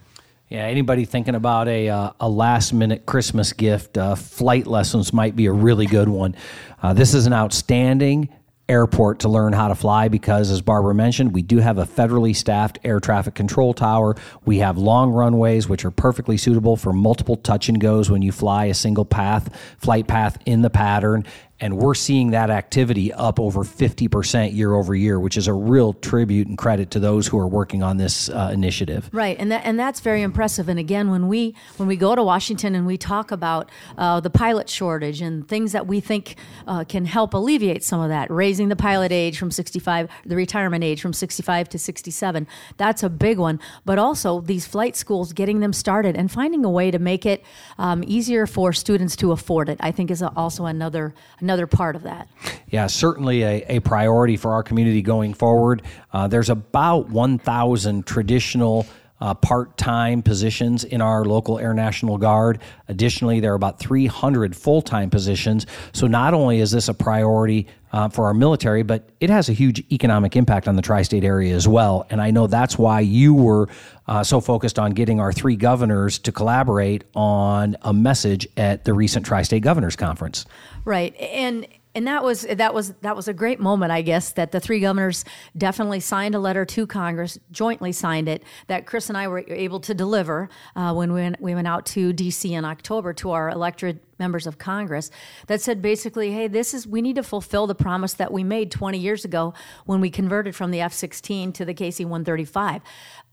Yeah, 0.47 0.59
anybody 0.59 1.05
thinking 1.05 1.33
about 1.33 1.67
a 1.67 1.89
uh, 1.89 2.11
a 2.19 2.29
last 2.29 2.71
minute 2.71 3.07
Christmas 3.07 3.51
gift, 3.51 3.97
uh, 3.97 4.13
flight 4.13 4.67
lessons 4.67 5.11
might 5.11 5.35
be 5.35 5.47
a 5.47 5.51
really 5.51 5.87
good 5.87 6.07
one. 6.07 6.35
Uh, 6.83 6.93
this 6.93 7.15
is 7.15 7.25
an 7.25 7.33
outstanding 7.33 8.29
airport 8.69 9.19
to 9.19 9.29
learn 9.29 9.53
how 9.53 9.67
to 9.67 9.75
fly 9.75 10.07
because, 10.07 10.51
as 10.51 10.61
Barbara 10.61 10.93
mentioned, 10.93 11.33
we 11.33 11.41
do 11.41 11.57
have 11.57 11.79
a 11.79 11.85
federally 11.85 12.35
staffed 12.35 12.77
air 12.83 12.99
traffic 12.99 13.33
control 13.33 13.73
tower. 13.73 14.15
We 14.45 14.59
have 14.59 14.77
long 14.77 15.11
runways, 15.11 15.67
which 15.67 15.83
are 15.83 15.91
perfectly 15.91 16.37
suitable 16.37 16.75
for 16.75 16.93
multiple 16.93 17.37
touch 17.37 17.67
and 17.67 17.79
goes 17.79 18.11
when 18.11 18.21
you 18.21 18.31
fly 18.31 18.65
a 18.65 18.73
single 18.75 19.05
path, 19.05 19.49
flight 19.79 20.07
path 20.07 20.37
in 20.45 20.61
the 20.61 20.69
pattern 20.69 21.25
and 21.62 21.77
we're 21.77 21.93
seeing 21.93 22.31
that 22.31 22.50
activity 22.50 23.13
up 23.13 23.39
over 23.39 23.62
50% 23.63 24.53
year 24.53 24.74
over 24.74 24.93
year 24.93 25.19
which 25.19 25.38
is 25.38 25.47
a 25.47 25.53
real 25.53 25.93
tribute 25.93 26.47
and 26.47 26.57
credit 26.57 26.91
to 26.91 27.00
those 27.00 27.27
who 27.27 27.39
are 27.39 27.47
working 27.47 27.81
on 27.81 27.97
this 27.97 28.29
uh, 28.29 28.50
initiative. 28.53 29.09
Right 29.13 29.38
and 29.39 29.51
that, 29.51 29.65
and 29.65 29.79
that's 29.79 30.01
very 30.01 30.21
impressive 30.21 30.67
and 30.67 30.77
again 30.77 31.09
when 31.09 31.27
we 31.27 31.55
when 31.77 31.88
we 31.88 31.95
go 31.95 32.15
to 32.15 32.24
washington 32.24 32.75
and 32.75 32.85
we 32.85 32.97
talk 32.97 33.31
about 33.31 33.69
uh, 33.97 34.19
the 34.19 34.29
pilot 34.29 34.69
shortage 34.69 35.21
and 35.21 35.47
things 35.47 35.71
that 35.71 35.88
we 35.88 36.00
think 36.00 36.35
uh, 36.67 36.83
can 36.83 37.05
help 37.05 37.33
alleviate 37.33 37.83
some 37.83 38.01
of 38.01 38.09
that 38.09 38.29
raising 38.29 38.69
the 38.69 38.75
pilot 38.75 39.12
age 39.12 39.38
from 39.38 39.51
65 39.51 40.09
the 40.25 40.35
retirement 40.35 40.83
age 40.83 41.01
from 41.01 41.13
65 41.13 41.69
to 41.69 41.79
67 41.79 42.47
that's 42.77 43.03
a 43.03 43.09
big 43.09 43.38
one 43.38 43.59
but 43.85 43.97
also 43.97 44.41
these 44.41 44.65
flight 44.65 44.95
schools 44.95 45.31
getting 45.31 45.62
them 45.62 45.71
started 45.71 46.15
and 46.15 46.31
finding 46.31 46.65
a 46.65 46.69
way 46.69 46.91
to 46.91 47.00
make 47.00 47.25
it 47.25 47.43
um, 47.77 48.03
easier 48.05 48.45
for 48.45 48.74
students 48.74 49.15
to 49.15 49.31
afford 49.31 49.69
it 49.69 49.77
i 49.79 49.91
think 49.91 50.12
is 50.12 50.21
also 50.21 50.65
another 50.65 51.13
another 51.45 51.67
part 51.67 51.95
of 51.95 52.03
that. 52.03 52.27
Yeah, 52.69 52.87
certainly 52.87 53.43
a, 53.43 53.63
a 53.69 53.79
priority 53.79 54.35
for 54.35 54.53
our 54.53 54.63
community 54.63 55.03
going 55.03 55.35
forward. 55.35 55.83
Uh, 56.11 56.27
there's 56.27 56.49
about 56.49 57.09
1,000 57.09 58.05
traditional 58.07 58.87
uh, 59.22 59.34
part 59.34 59.77
time 59.77 60.22
positions 60.22 60.84
in 60.84 61.01
our 61.01 61.25
local 61.25 61.57
Air 61.60 61.74
National 61.74 62.17
Guard. 62.17 62.60
Additionally, 62.88 63.39
there 63.39 63.53
are 63.53 63.55
about 63.55 63.79
300 63.79 64.55
full 64.55 64.81
time 64.81 65.10
positions. 65.10 65.65
So, 65.93 66.07
not 66.07 66.34
only 66.34 66.60
is 66.60 66.72
this 66.72 66.89
a 66.89 66.93
priority 66.93 67.67
uh, 67.91 68.10
for 68.10 68.25
our 68.25 68.34
military, 68.34 68.84
but 68.84 69.07
it 69.22 69.29
has 69.29 69.48
a 69.48 69.53
huge 69.53 69.81
economic 69.91 70.36
impact 70.36 70.67
on 70.67 70.75
the 70.75 70.81
tri 70.81 71.01
state 71.01 71.24
area 71.24 71.55
as 71.55 71.65
well. 71.65 72.05
And 72.10 72.22
I 72.22 72.29
know 72.29 72.45
that's 72.45 72.77
why 72.77 73.00
you 73.00 73.34
were 73.34 73.69
uh, 74.07 74.22
so 74.22 74.41
focused 74.41 74.77
on 74.77 74.91
getting 74.91 75.22
our 75.22 75.31
three 75.31 75.55
governors 75.55 76.19
to 76.19 76.34
collaborate 76.34 77.05
on 77.15 77.77
a 77.84 77.93
message 77.93 78.48
at 78.57 78.84
the 78.84 78.93
recent 78.93 79.25
tri 79.25 79.43
state 79.43 79.63
governors 79.63 79.95
conference. 79.95 80.45
Right. 80.84 81.15
And 81.15 81.65
and 81.95 82.05
that 82.07 82.23
was 82.23 82.41
that 82.41 82.73
was 82.73 82.93
that 83.01 83.15
was 83.15 83.29
a 83.29 83.33
great 83.33 83.59
moment, 83.59 83.91
I 83.91 84.01
guess, 84.01 84.33
that 84.33 84.51
the 84.51 84.59
three 84.59 84.81
governors 84.81 85.23
definitely 85.57 86.01
signed 86.01 86.35
a 86.35 86.39
letter 86.39 86.65
to 86.65 86.85
Congress, 86.85 87.39
jointly 87.51 87.93
signed 87.93 88.27
it, 88.27 88.43
that 88.67 88.85
Chris 88.85 89.07
and 89.07 89.17
I 89.17 89.29
were 89.29 89.45
able 89.47 89.79
to 89.79 89.93
deliver 89.93 90.49
uh, 90.75 90.93
when 90.93 91.13
we 91.13 91.21
went, 91.21 91.41
we 91.41 91.55
went 91.55 91.67
out 91.67 91.85
to 91.87 92.11
D.C. 92.11 92.53
in 92.53 92.65
October 92.65 93.13
to 93.13 93.31
our 93.31 93.49
elected 93.49 94.01
members 94.19 94.47
of 94.47 94.57
Congress 94.57 95.11
that 95.47 95.61
said 95.61 95.81
basically, 95.81 96.31
hey, 96.31 96.47
this 96.47 96.73
is 96.73 96.85
we 96.85 97.01
need 97.01 97.15
to 97.15 97.23
fulfill 97.23 97.67
the 97.67 97.75
promise 97.75 98.13
that 98.13 98.31
we 98.31 98.43
made 98.43 98.71
20 98.71 98.97
years 98.97 99.25
ago 99.25 99.53
when 99.85 100.01
we 100.01 100.09
converted 100.09 100.55
from 100.55 100.71
the 100.71 100.81
F-16 100.81 101.53
to 101.53 101.65
the 101.65 101.73
KC-135. 101.73 102.81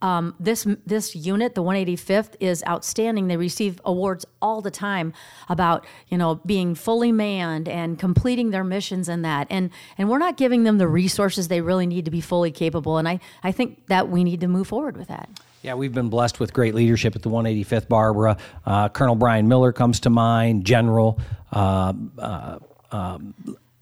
Um, 0.03 0.35
this 0.39 0.67
this 0.85 1.17
unit, 1.17 1.55
the 1.55 1.63
185th, 1.63 2.35
is 2.41 2.63
outstanding. 2.69 3.29
They 3.29 3.37
receive 3.37 3.81
awards 3.85 4.27
all 4.43 4.61
the 4.61 4.71
time 4.71 5.15
about 5.49 5.87
you 6.09 6.19
know 6.19 6.35
being 6.45 6.75
fully 6.75 7.13
manned 7.13 7.69
and 7.69 7.99
completing 7.99 8.51
their 8.51 8.65
missions 8.65 9.09
and 9.09 9.25
that. 9.25 9.47
And 9.49 9.71
and 9.97 10.11
we're 10.11 10.19
not 10.19 10.37
giving 10.37 10.65
them 10.65 10.79
the 10.79 10.89
resources 10.89 11.49
they 11.49 11.61
really 11.61 11.87
need 11.87 12.05
to 12.05 12.11
be 12.11 12.21
fully 12.21 12.51
capable. 12.51 12.99
And 12.99 13.09
I 13.09 13.21
I 13.43 13.53
think 13.53 13.87
that 13.87 14.09
we 14.09 14.25
need 14.25 14.41
to 14.41 14.49
move 14.49 14.67
forward 14.67 14.97
with 14.97 15.09
that. 15.09 15.31
Yeah, 15.63 15.75
we've 15.75 15.95
been 15.95 16.09
blessed 16.09 16.41
with 16.41 16.53
great 16.53 16.75
leadership 16.75 17.15
at 17.15 17.23
the 17.23 17.31
185th 17.31 17.89
Barbara. 17.89 18.37
Uh, 18.67 18.89
Colonel 18.89 19.15
Brian 19.15 19.47
Miller 19.47 19.73
comes 19.73 20.01
to 20.01 20.11
mind, 20.11 20.65
General. 20.65 21.21
Uh, 21.53 21.93
uh, 22.19 22.59
um, 22.91 23.35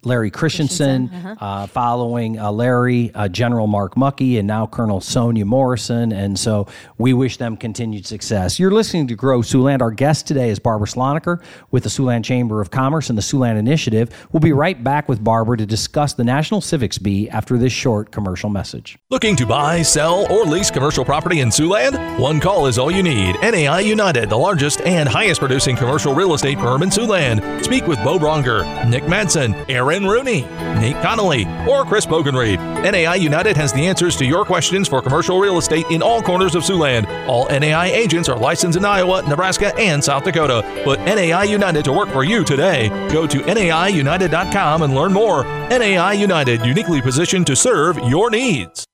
Larry 0.03 0.31
Christensen, 0.31 1.09
Christensen. 1.09 1.37
Uh-huh. 1.37 1.45
Uh, 1.45 1.67
following 1.67 2.39
uh, 2.39 2.51
Larry, 2.51 3.13
uh, 3.15 3.29
General 3.29 3.67
Mark 3.67 3.97
Muckey, 3.99 4.39
and 4.39 4.49
now 4.49 4.67
Colonel 4.67 5.01
Sonia 5.01 5.45
Morrison. 5.45 6.11
And 6.11 6.39
so 6.39 6.67
we 6.97 7.13
wish 7.13 7.37
them 7.37 7.57
continued 7.57 8.07
success. 8.07 8.59
You're 8.59 8.71
listening 8.71 9.09
to 9.09 9.15
Grow 9.15 9.41
Siouxland. 9.41 9.83
Our 9.83 9.91
guest 9.91 10.27
today 10.27 10.49
is 10.49 10.59
Barbara 10.59 10.87
Sloniker 10.87 11.43
with 11.71 11.83
the 11.83 11.91
Siouxland 11.91 12.25
Chamber 12.25 12.63
of 12.63 12.71
Commerce 12.71 13.11
and 13.11 13.19
the 13.19 13.23
Siouxland 13.23 13.59
Initiative. 13.59 14.09
We'll 14.33 14.41
be 14.41 14.53
right 14.53 14.83
back 14.83 15.07
with 15.07 15.23
Barbara 15.23 15.59
to 15.59 15.67
discuss 15.67 16.15
the 16.15 16.25
National 16.25 16.63
Civics 16.63 16.97
Bee 16.97 17.29
after 17.29 17.59
this 17.59 17.73
short 17.73 18.11
commercial 18.11 18.49
message. 18.49 18.99
Looking 19.11 19.37
to 19.37 19.45
buy, 19.45 19.83
sell, 19.83 20.31
or 20.33 20.45
lease 20.45 20.71
commercial 20.71 21.05
property 21.05 21.41
in 21.41 21.51
Siouxland? 21.51 22.19
One 22.19 22.41
call 22.41 22.67
is 22.69 22.79
all 22.79 22.91
you 22.91 23.03
need. 23.03 23.37
NAI 23.43 23.81
United, 23.81 24.31
the 24.31 24.39
largest 24.39 24.81
and 24.81 25.07
highest 25.07 25.41
producing 25.41 25.77
commercial 25.77 26.15
real 26.15 26.33
estate 26.33 26.59
firm 26.59 26.83
in 26.83 26.89
Siouxland. 26.89 27.63
Speak 27.63 27.87
with 27.87 28.03
Bo 28.03 28.19
Bronger, 28.19 28.89
Nick 28.89 29.03
Madsen, 29.05 29.55
Aaron 29.69 29.90
Aaron 29.91 30.07
Rooney, 30.07 30.43
Nate 30.79 31.03
Connolly, 31.03 31.47
or 31.69 31.85
Chris 31.85 32.07
Bogenreed. 32.07 32.59
NAI 32.83 33.17
United 33.17 33.57
has 33.57 33.73
the 33.73 33.85
answers 33.85 34.15
to 34.17 34.25
your 34.25 34.45
questions 34.45 34.87
for 34.87 35.03
commercial 35.03 35.41
real 35.41 35.59
estate 35.59 35.85
in 35.91 36.01
all 36.01 36.23
corners 36.23 36.55
of 36.55 36.63
Siouxland. 36.63 37.09
All 37.27 37.49
NAI 37.49 37.87
agents 37.87 38.29
are 38.29 38.39
licensed 38.39 38.79
in 38.79 38.85
Iowa, 38.85 39.23
Nebraska, 39.29 39.75
and 39.77 40.03
South 40.03 40.23
Dakota. 40.23 40.63
Put 40.85 41.01
NAI 41.01 41.43
United 41.45 41.85
to 41.87 41.93
work 41.93 42.09
for 42.11 42.23
you 42.23 42.45
today. 42.45 42.89
Go 43.13 43.27
to 43.27 43.41
NAIUnited.com 43.41 44.83
and 44.83 44.95
learn 44.95 45.13
more. 45.13 45.43
NAI 45.43 46.13
United, 46.13 46.65
uniquely 46.65 47.03
positioned 47.03 47.49
to 47.49 47.57
serve 47.57 47.99
your 47.99 48.31
needs. 48.31 48.87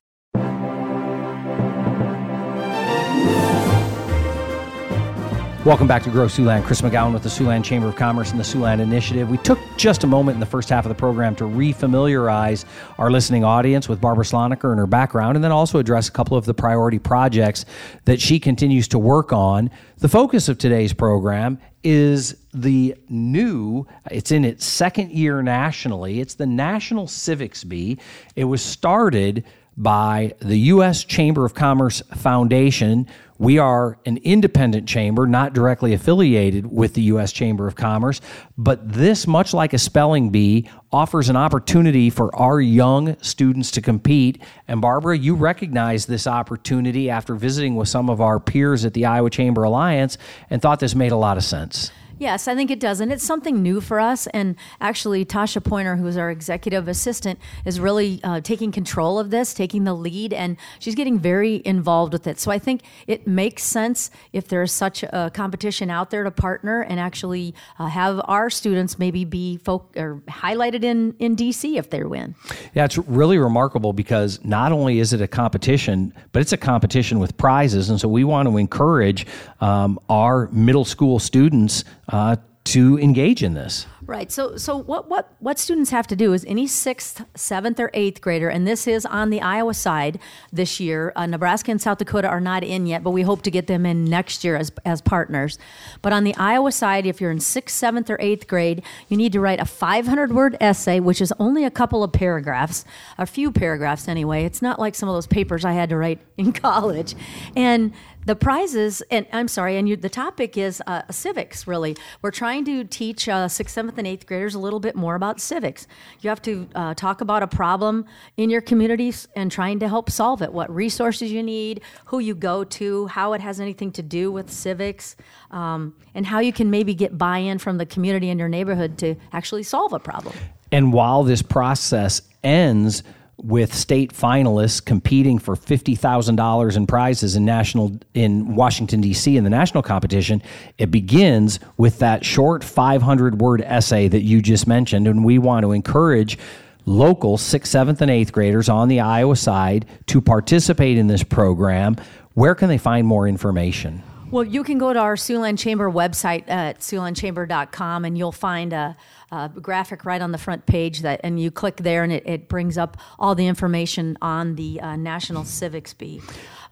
Welcome 5.67 5.89
back 5.89 6.05
to 6.05 6.11
Grow 6.11 6.27
Siouxland. 6.27 6.63
Chris 6.63 6.81
McGowan 6.81 7.13
with 7.13 7.25
the 7.25 7.29
Siouxland 7.29 7.65
Chamber 7.65 7.89
of 7.89 7.97
Commerce 7.97 8.31
and 8.31 8.39
the 8.39 8.45
Siouxland 8.45 8.79
Initiative. 8.79 9.29
We 9.29 9.39
took 9.39 9.59
just 9.77 10.05
a 10.05 10.07
moment 10.07 10.37
in 10.37 10.41
the 10.41 10.47
first 10.47 10.69
half 10.69 10.85
of 10.85 10.91
the 10.91 10.95
program 10.95 11.35
to 11.35 11.43
refamiliarize 11.43 12.65
our 12.99 13.11
listening 13.11 13.43
audience 13.43 13.89
with 13.89 14.01
Barbara 14.01 14.25
Sloniker 14.25 14.71
and 14.71 14.79
her 14.79 14.87
background, 14.87 15.37
and 15.37 15.43
then 15.43 15.51
also 15.51 15.81
address 15.81 16.07
a 16.07 16.13
couple 16.13 16.37
of 16.37 16.45
the 16.45 16.55
priority 16.55 17.01
projects 17.01 17.65
that 18.05 18.21
she 18.21 18.39
continues 18.39 18.87
to 18.87 18.99
work 19.01 19.33
on. 19.33 19.69
The 19.99 20.09
focus 20.09 20.49
of 20.49 20.57
today's 20.57 20.93
program 20.93 21.59
is 21.83 22.37
the 22.55 22.95
new, 23.09 23.89
it's 24.09 24.31
in 24.31 24.45
its 24.45 24.65
second 24.65 25.11
year 25.11 25.43
nationally. 25.43 26.21
It's 26.21 26.35
the 26.35 26.47
National 26.47 27.09
Civics 27.09 27.65
Bee. 27.65 27.99
It 28.37 28.45
was 28.45 28.63
started 28.63 29.43
by 29.76 30.35
the 30.40 30.56
U.S. 30.56 31.04
Chamber 31.04 31.45
of 31.45 31.54
Commerce 31.54 32.00
Foundation 32.14 33.06
we 33.38 33.59
are 33.59 33.99
an 34.06 34.16
independent 34.18 34.88
chamber, 34.88 35.26
not 35.26 35.52
directly 35.52 35.92
affiliated 35.92 36.71
with 36.73 36.95
the 36.95 37.02
U.S. 37.02 37.33
Chamber 37.33 37.66
of 37.66 37.75
Commerce, 37.75 38.21
but 38.56 38.90
this, 38.90 39.26
much 39.26 39.52
like 39.52 39.75
a 39.75 39.78
spelling 39.78 40.30
bee, 40.30 40.68
offers 40.90 41.28
an 41.28 41.37
opportunity 41.37 42.09
for 42.09 42.35
our 42.35 42.61
young 42.61 43.16
students 43.21 43.71
to 43.73 43.83
compete. 43.83 44.40
And 44.68 44.80
Barbara, 44.80 45.18
you 45.18 45.35
recognize 45.35 46.06
this 46.06 46.26
opportunity 46.26 47.11
after 47.11 47.35
visiting 47.35 47.76
with 47.76 47.88
some 47.88 48.09
of 48.09 48.21
our 48.21 48.40
peers 48.40 48.85
at 48.85 48.95
the 48.95 49.04
Iowa 49.04 49.28
Chamber 49.28 49.64
Alliance 49.64 50.16
and 50.49 50.62
thought 50.62 50.80
this 50.80 50.95
made 50.95 51.12
a 51.12 51.16
lot 51.16 51.37
of 51.37 51.45
sense. 51.45 51.90
Yes, 52.19 52.49
I 52.49 52.55
think 52.55 52.71
it 52.71 52.81
does. 52.81 53.01
And 53.01 53.13
it's 53.13 53.25
something 53.25 53.63
new 53.63 53.81
for 53.81 54.01
us. 54.01 54.27
And 54.29 54.57
actually, 54.81 55.25
Tasha 55.27 55.63
Pointer, 55.63 55.97
who's 55.97 56.17
our 56.17 56.31
executive 56.31 56.89
assistant, 56.89 57.39
is 57.67 57.79
really 57.79 58.21
uh, 58.25 58.41
taking 58.41 58.73
control 58.73 59.19
of 59.19 59.31
this, 59.31 59.53
taking 59.53 59.85
the 59.85 59.93
lead, 59.93 60.33
and 60.33 60.57
she's 60.79 60.95
getting 60.95 61.19
very 61.19 61.61
involved 61.65 62.15
with 62.15 62.27
it. 62.27 62.41
So 62.41 62.51
I 62.51 62.59
think 62.59 62.83
it 63.07 63.27
makes 63.27 63.65
sense 63.65 64.11
if 64.33 64.49
there's 64.49 64.73
such 64.73 65.03
a 65.03 65.31
competition 65.35 65.91
out 65.91 66.11
there 66.11 66.25
to 66.25 66.31
partner 66.31 66.81
and 66.83 66.99
actually 66.99 67.55
uh, 67.79 67.87
have 67.87 68.21
our 68.25 68.49
students 68.49 68.99
maybe 68.99 69.27
be 69.27 69.59
folk 69.59 69.93
or 69.97 70.23
highlighted 70.29 70.85
in, 70.85 71.15
in 71.19 71.37
DC 71.37 71.77
if 71.77 71.91
they 71.91 72.03
win. 72.03 72.35
Yeah, 72.75 72.87
it's 72.87 72.97
really 72.97 73.37
remarkable 73.37 73.93
because 73.93 74.43
not 74.43 74.73
only 74.73 75.01
is 75.01 75.13
it 75.13 75.21
a 75.21 75.29
competition, 75.29 76.15
but 76.33 76.41
it's 76.41 76.53
a 76.53 76.57
competition 76.57 77.19
with 77.19 77.37
prizes. 77.37 77.91
And 77.91 78.01
so 78.01 78.09
we 78.09 78.25
want 78.25 78.49
to 78.49 78.57
encourage 78.57 79.27
um, 79.61 79.99
our 80.09 80.49
middle 80.49 80.85
school 80.85 81.19
students 81.19 81.85
uh, 82.09 82.37
to 82.65 82.99
engage 82.99 83.43
in 83.43 83.55
this. 83.55 83.87
Right. 84.07 84.31
So, 84.31 84.57
so 84.57 84.77
what, 84.77 85.09
what, 85.09 85.35
what 85.41 85.59
students 85.59 85.91
have 85.91 86.07
to 86.07 86.15
do 86.15 86.33
is 86.33 86.45
any 86.45 86.69
sixth, 86.69 87.25
seventh, 87.35 87.81
or 87.81 87.91
eighth 87.93 88.21
grader, 88.21 88.49
and 88.49 88.65
this 88.65 88.87
is 88.87 89.05
on 89.05 89.31
the 89.31 89.41
Iowa 89.41 89.75
side 89.75 90.21
this 90.53 90.79
year. 90.79 91.13
Uh, 91.17 91.27
Nebraska 91.27 91.73
and 91.73 91.83
South 91.83 91.99
Dakota 91.99 92.29
are 92.29 92.41
not 92.41 92.63
in 92.63 92.87
yet, 92.87 93.03
but 93.03 93.11
we 93.11 93.23
hope 93.23 93.43
to 93.43 93.51
get 93.51 93.67
them 93.67 93.85
in 93.85 94.05
next 94.05 94.45
year 94.45 94.55
as, 94.55 94.71
as 94.85 95.01
partners. 95.01 95.59
But 96.03 96.13
on 96.13 96.23
the 96.23 96.37
Iowa 96.37 96.71
side, 96.71 97.05
if 97.05 97.21
you're 97.21 97.33
in 97.33 97.41
sixth, 97.41 97.75
seventh, 97.75 98.09
or 98.09 98.17
eighth 98.21 98.47
grade, 98.47 98.85
you 99.09 99.17
need 99.17 99.33
to 99.33 99.41
write 99.41 99.59
a 99.59 99.65
500 99.65 100.33
word 100.33 100.57
essay, 100.61 101.01
which 101.01 101.21
is 101.21 101.33
only 101.41 101.65
a 101.65 101.71
couple 101.71 102.05
of 102.05 102.13
paragraphs, 102.13 102.85
a 103.19 103.27
few 103.27 103.51
paragraphs 103.51 104.07
anyway. 104.07 104.45
It's 104.45 104.63
not 104.63 104.79
like 104.79 104.95
some 104.95 105.09
of 105.09 105.17
those 105.17 105.27
papers 105.27 105.65
I 105.65 105.73
had 105.73 105.89
to 105.89 105.97
write 105.97 106.21
in 106.37 106.53
college. 106.53 107.17
And 107.57 107.93
the 108.27 108.35
prizes, 108.35 109.03
and 109.09 109.25
I'm 109.33 109.47
sorry, 109.47 109.77
and 109.77 109.89
you, 109.89 109.97
the 109.97 110.09
topic 110.09 110.59
is 110.59 110.83
uh, 110.89 111.03
civics, 111.11 111.69
really. 111.69 111.97
We're 112.23 112.33
trying 112.33 112.65
to 112.65 112.83
teach 112.83 113.29
uh, 113.29 113.47
sixth, 113.47 113.75
seventh, 113.75 113.96
and 113.99 114.07
eighth 114.07 114.26
graders 114.26 114.55
a 114.55 114.59
little 114.59 114.81
bit 114.81 114.95
more 114.95 115.15
about 115.15 115.41
civics. 115.41 115.87
You 116.21 116.29
have 116.31 116.43
to 116.43 116.69
uh, 116.75 116.95
talk 116.95 117.21
about 117.21 117.43
a 117.43 117.47
problem 117.47 118.07
in 118.37 118.50
your 118.50 118.61
communities 118.61 119.29
and 119.37 119.50
trying 119.50 119.79
to 119.81 119.88
help 119.88 120.11
solve 120.11 120.43
it, 120.43 120.53
what 120.53 120.75
resources 120.75 121.33
you 121.33 121.43
need, 121.43 121.81
who 122.07 122.19
you 122.19 122.35
go 122.35 122.65
to, 122.65 123.07
how 123.07 123.33
it 123.33 123.41
has 123.41 123.61
anything 123.61 123.93
to 123.93 124.03
do 124.03 124.31
with 124.31 124.50
civics, 124.50 125.17
um, 125.50 125.95
and 126.15 126.26
how 126.26 126.38
you 126.38 126.53
can 126.53 126.71
maybe 126.71 126.95
get 126.95 127.17
buy 127.17 127.38
in 127.38 127.59
from 127.59 127.79
the 127.79 127.87
community 127.87 128.31
in 128.31 128.38
your 128.38 128.49
neighborhood 128.49 128.99
to 128.99 129.15
actually 129.33 129.62
solve 129.62 129.93
a 129.93 129.99
problem. 129.99 130.35
And 130.73 130.93
while 130.93 131.23
this 131.23 131.43
process 131.43 132.23
ends, 132.43 133.03
with 133.38 133.75
state 133.75 134.12
finalists 134.12 134.83
competing 134.85 135.38
for 135.38 135.57
$50,000 135.57 136.76
in 136.76 136.87
prizes 136.87 137.37
in 137.37 137.45
national 137.45 137.99
in 138.14 138.55
Washington 138.55 139.00
D.C. 139.02 139.37
in 139.37 139.45
the 139.45 139.50
national 139.50 139.83
competition 139.83 140.43
it 140.78 140.90
begins 140.90 141.61
with 141.76 141.99
that 141.99 142.25
short 142.25 142.64
500 142.64 143.40
word 143.40 143.61
essay 143.62 144.09
that 144.09 144.23
you 144.23 144.40
just 144.40 144.66
mentioned 144.66 145.07
and 145.07 145.25
we 145.25 145.38
want 145.38 145.64
to 145.64 145.73
encourage 145.73 146.38
local 146.87 147.37
6th 147.37 147.61
7th 147.61 148.00
and 148.00 148.11
8th 148.11 148.33
graders 148.33 148.69
on 148.71 148.88
the 148.88 149.00
Iowa 149.00 149.37
side 149.37 149.85
to 150.07 150.23
participate 150.23 150.97
in 150.97 151.07
this 151.07 151.23
program 151.23 151.97
where 152.35 152.55
can 152.55 152.69
they 152.69 152.78
find 152.78 153.07
more 153.07 153.28
information 153.28 154.02
well, 154.30 154.45
you 154.45 154.64
can 154.64 154.78
go 154.78 154.92
to 154.92 154.99
our 154.99 155.14
Siouxland 155.14 155.59
Chamber 155.59 155.90
website 155.90 156.49
at 156.49 156.80
siouxlandchamber.com 156.80 158.04
and 158.04 158.18
you'll 158.18 158.33
find 158.33 158.73
a, 158.73 158.97
a, 159.30 159.49
graphic 159.49 160.04
right 160.04 160.21
on 160.21 160.33
the 160.33 160.38
front 160.38 160.66
page 160.66 161.02
that, 161.02 161.21
and 161.23 161.38
you 161.40 161.50
click 161.50 161.76
there 161.76 162.02
and 162.02 162.12
it, 162.12 162.25
it 162.26 162.49
brings 162.49 162.76
up 162.76 162.97
all 163.18 163.35
the 163.35 163.47
information 163.47 164.18
on 164.21 164.56
the 164.56 164.80
uh, 164.80 164.97
National 164.97 165.45
Civics 165.45 165.95
Bee. 165.95 166.21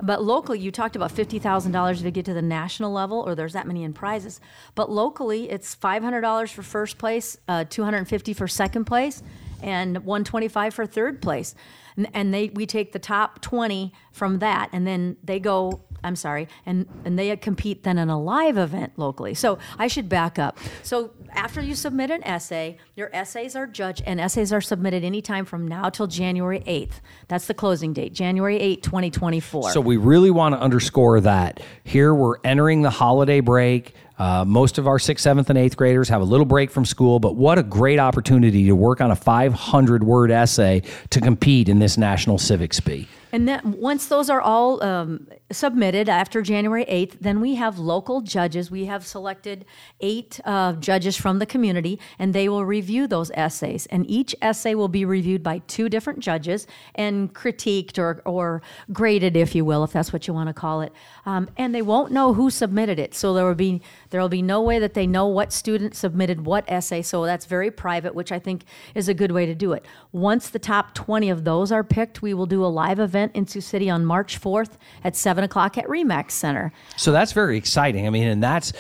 But 0.03 0.23
locally, 0.23 0.59
you 0.59 0.73
talked 0.73 0.97
about 0.97 1.15
$50,000 1.15 2.03
to 2.03 2.11
get 2.11 2.25
to 2.25 2.35
the 2.35 2.43
national 2.43 2.93
level, 2.93 3.21
or 3.21 3.37
there's 3.37 3.53
that 3.53 3.67
many 3.67 3.85
in 3.85 3.93
prizes. 3.93 4.41
But 4.75 4.91
locally, 4.91 5.49
it's 5.49 5.77
$500 5.77 6.51
for 6.51 6.63
first 6.63 6.99
place, 6.99 7.37
uh, 7.47 7.65
250 7.65 8.35
for 8.35 8.49
second 8.49 8.85
place, 8.85 9.23
and 9.63 10.05
125 10.05 10.75
for 10.75 10.87
third 10.87 11.23
place. 11.23 11.55
And, 11.97 12.09
and 12.13 12.35
they 12.35 12.49
we 12.49 12.67
take 12.67 12.93
the 12.93 12.99
top 12.99 13.41
20 13.41 13.93
from 14.13 14.41
that, 14.41 14.69
and 14.73 14.85
then 14.85 15.17
they 15.23 15.39
go 15.39 15.85
I'm 16.05 16.17
sorry, 16.17 16.49
and 16.67 16.87
and 17.05 17.19
they 17.19 17.35
compete 17.37 17.83
then 17.83 17.99
in 17.99 18.09
a 18.09 18.21
live 18.21 18.59
event 18.59 18.93
locally. 18.97 19.35
So 19.35 19.59
I 19.79 19.89
should 19.89 20.09
back 20.09 20.39
up. 20.39 20.59
So 20.83 21.11
after 21.33 21.61
you 21.61 21.75
submit 21.75 22.11
an 22.11 22.23
essay, 22.25 22.79
your 22.95 23.11
essays 23.15 23.57
are 23.57 23.67
judged, 23.67 24.03
and 24.07 24.21
essays 24.21 24.53
are 24.53 24.61
submitted 24.61 25.03
anytime 25.03 25.45
from 25.45 25.67
now 25.67 25.89
till 25.89 26.07
January 26.07 26.61
8th. 26.61 27.01
That's 27.29 27.47
the 27.47 27.55
closing 27.55 27.93
date, 27.93 28.13
January 28.13 28.59
8, 28.59 28.83
2024. 28.83 29.71
So 29.71 29.81
we 29.81 29.97
really 29.97 30.31
want 30.31 30.55
to 30.55 30.61
underscore 30.61 31.21
that. 31.23 31.61
Here 31.83 32.15
we're 32.15 32.37
entering 32.45 32.83
the 32.83 32.91
holiday 32.91 33.41
break. 33.41 33.95
Uh, 34.19 34.45
most 34.45 34.79
of 34.79 34.87
our 34.87 34.99
sixth, 34.99 35.25
seventh, 35.25 35.51
and 35.51 35.59
eighth 35.59 35.77
graders 35.77 36.09
have 36.09 36.21
a 36.21 36.25
little 36.25 36.47
break 36.47 36.71
from 36.71 36.85
school, 36.85 37.19
but 37.19 37.35
what 37.35 37.59
a 37.59 37.63
great 37.63 37.99
opportunity 37.99 38.67
to 38.67 38.73
work 38.73 39.01
on 39.01 39.11
a 39.11 39.17
500 39.17 40.05
word 40.05 40.31
essay 40.31 40.83
to 41.11 41.21
compete 41.21 41.69
in 41.69 41.81
this 41.81 41.99
National 41.99 42.39
Civics 42.39 42.79
Bee. 42.79 43.09
And 43.35 43.49
then 43.49 43.61
once 43.65 44.07
those 44.07 44.31
are 44.31 44.41
all 44.41 44.81
um, 44.85 45.27
submitted 45.51 46.09
after 46.09 46.41
January 46.41 46.85
8th, 46.85 47.19
then 47.21 47.41
we 47.41 47.57
have 47.57 47.81
local 47.81 48.21
judges. 48.21 48.71
We 48.71 48.85
have 48.85 49.05
selected 49.05 49.65
eight 50.01 50.39
uh, 50.45 50.75
judges 50.75 51.17
from 51.17 51.41
the 51.41 51.45
community, 51.45 51.99
and 52.21 52.33
they 52.33 52.49
will 52.49 52.65
review 52.65 53.09
those 53.09 53.33
essays. 53.35 53.87
And 53.87 54.09
each 54.09 54.37
essay 54.41 54.77
will 54.77 54.87
be 54.87 55.05
reviewed 55.05 55.43
by 55.43 55.59
two 55.67 55.89
different 55.89 56.21
judges 56.21 56.69
and 56.95 57.35
critiqued 57.35 57.99
or, 57.99 58.23
or 58.25 58.63
graded, 58.93 59.37
if 59.37 59.57
you 59.57 59.65
will, 59.65 59.83
if 59.83 59.93
that's 59.93 60.13
what 60.13 60.29
you 60.29 60.33
want 60.33 60.47
to 60.47 60.55
call 60.55 60.81
it. 60.83 60.93
Um, 61.27 61.51
and 61.57 61.75
they 61.75 61.83
won't 61.83 62.13
know 62.13 62.35
who 62.35 62.51
submitted 62.51 63.01
it. 63.01 63.17
So 63.17 63.35
there 63.35 63.47
will 63.47 63.57
be 63.57 63.83
there 64.11 64.21
will 64.21 64.29
be 64.29 64.43
no 64.43 64.63
way 64.63 64.79
that 64.79 64.95
they 64.95 65.09
know 65.09 65.27
what 65.27 65.53
student 65.53 65.97
submitted 65.97 66.47
what 66.47 66.65
essay. 66.69 67.03
So 67.03 67.25
that's 67.25 67.47
very 67.47 67.73
private, 67.73 68.15
which 68.15 68.31
I 68.31 68.39
think 68.39 68.63
is 68.95 69.09
a 69.09 69.15
good 69.15 69.33
way 69.33 69.45
to 69.45 69.57
do 69.57 69.73
it. 69.73 69.85
Once 70.13 70.51
the 70.51 70.61
top 70.61 70.95
20 70.95 71.31
of 71.31 71.43
those 71.43 71.73
are 71.73 71.83
picked, 71.83 72.23
we 72.23 72.33
will 72.33 72.47
do 72.47 72.65
a 72.65 72.69
live 72.69 73.01
event 73.01 73.24
in 73.35 73.47
Sioux 73.47 73.61
City 73.61 73.89
on 73.89 74.05
March 74.05 74.41
4th 74.41 74.73
at 75.03 75.17
7 75.17 75.45
o'clock 75.45 75.79
at 75.79 75.87
Remax 75.87 76.33
Center. 76.33 76.73
So 76.97 77.13
that's 77.13 77.33
very 77.33 77.57
exciting. 77.57 78.07
I 78.07 78.11
mean, 78.11 78.29
and 78.29 78.43
that's 78.43 78.73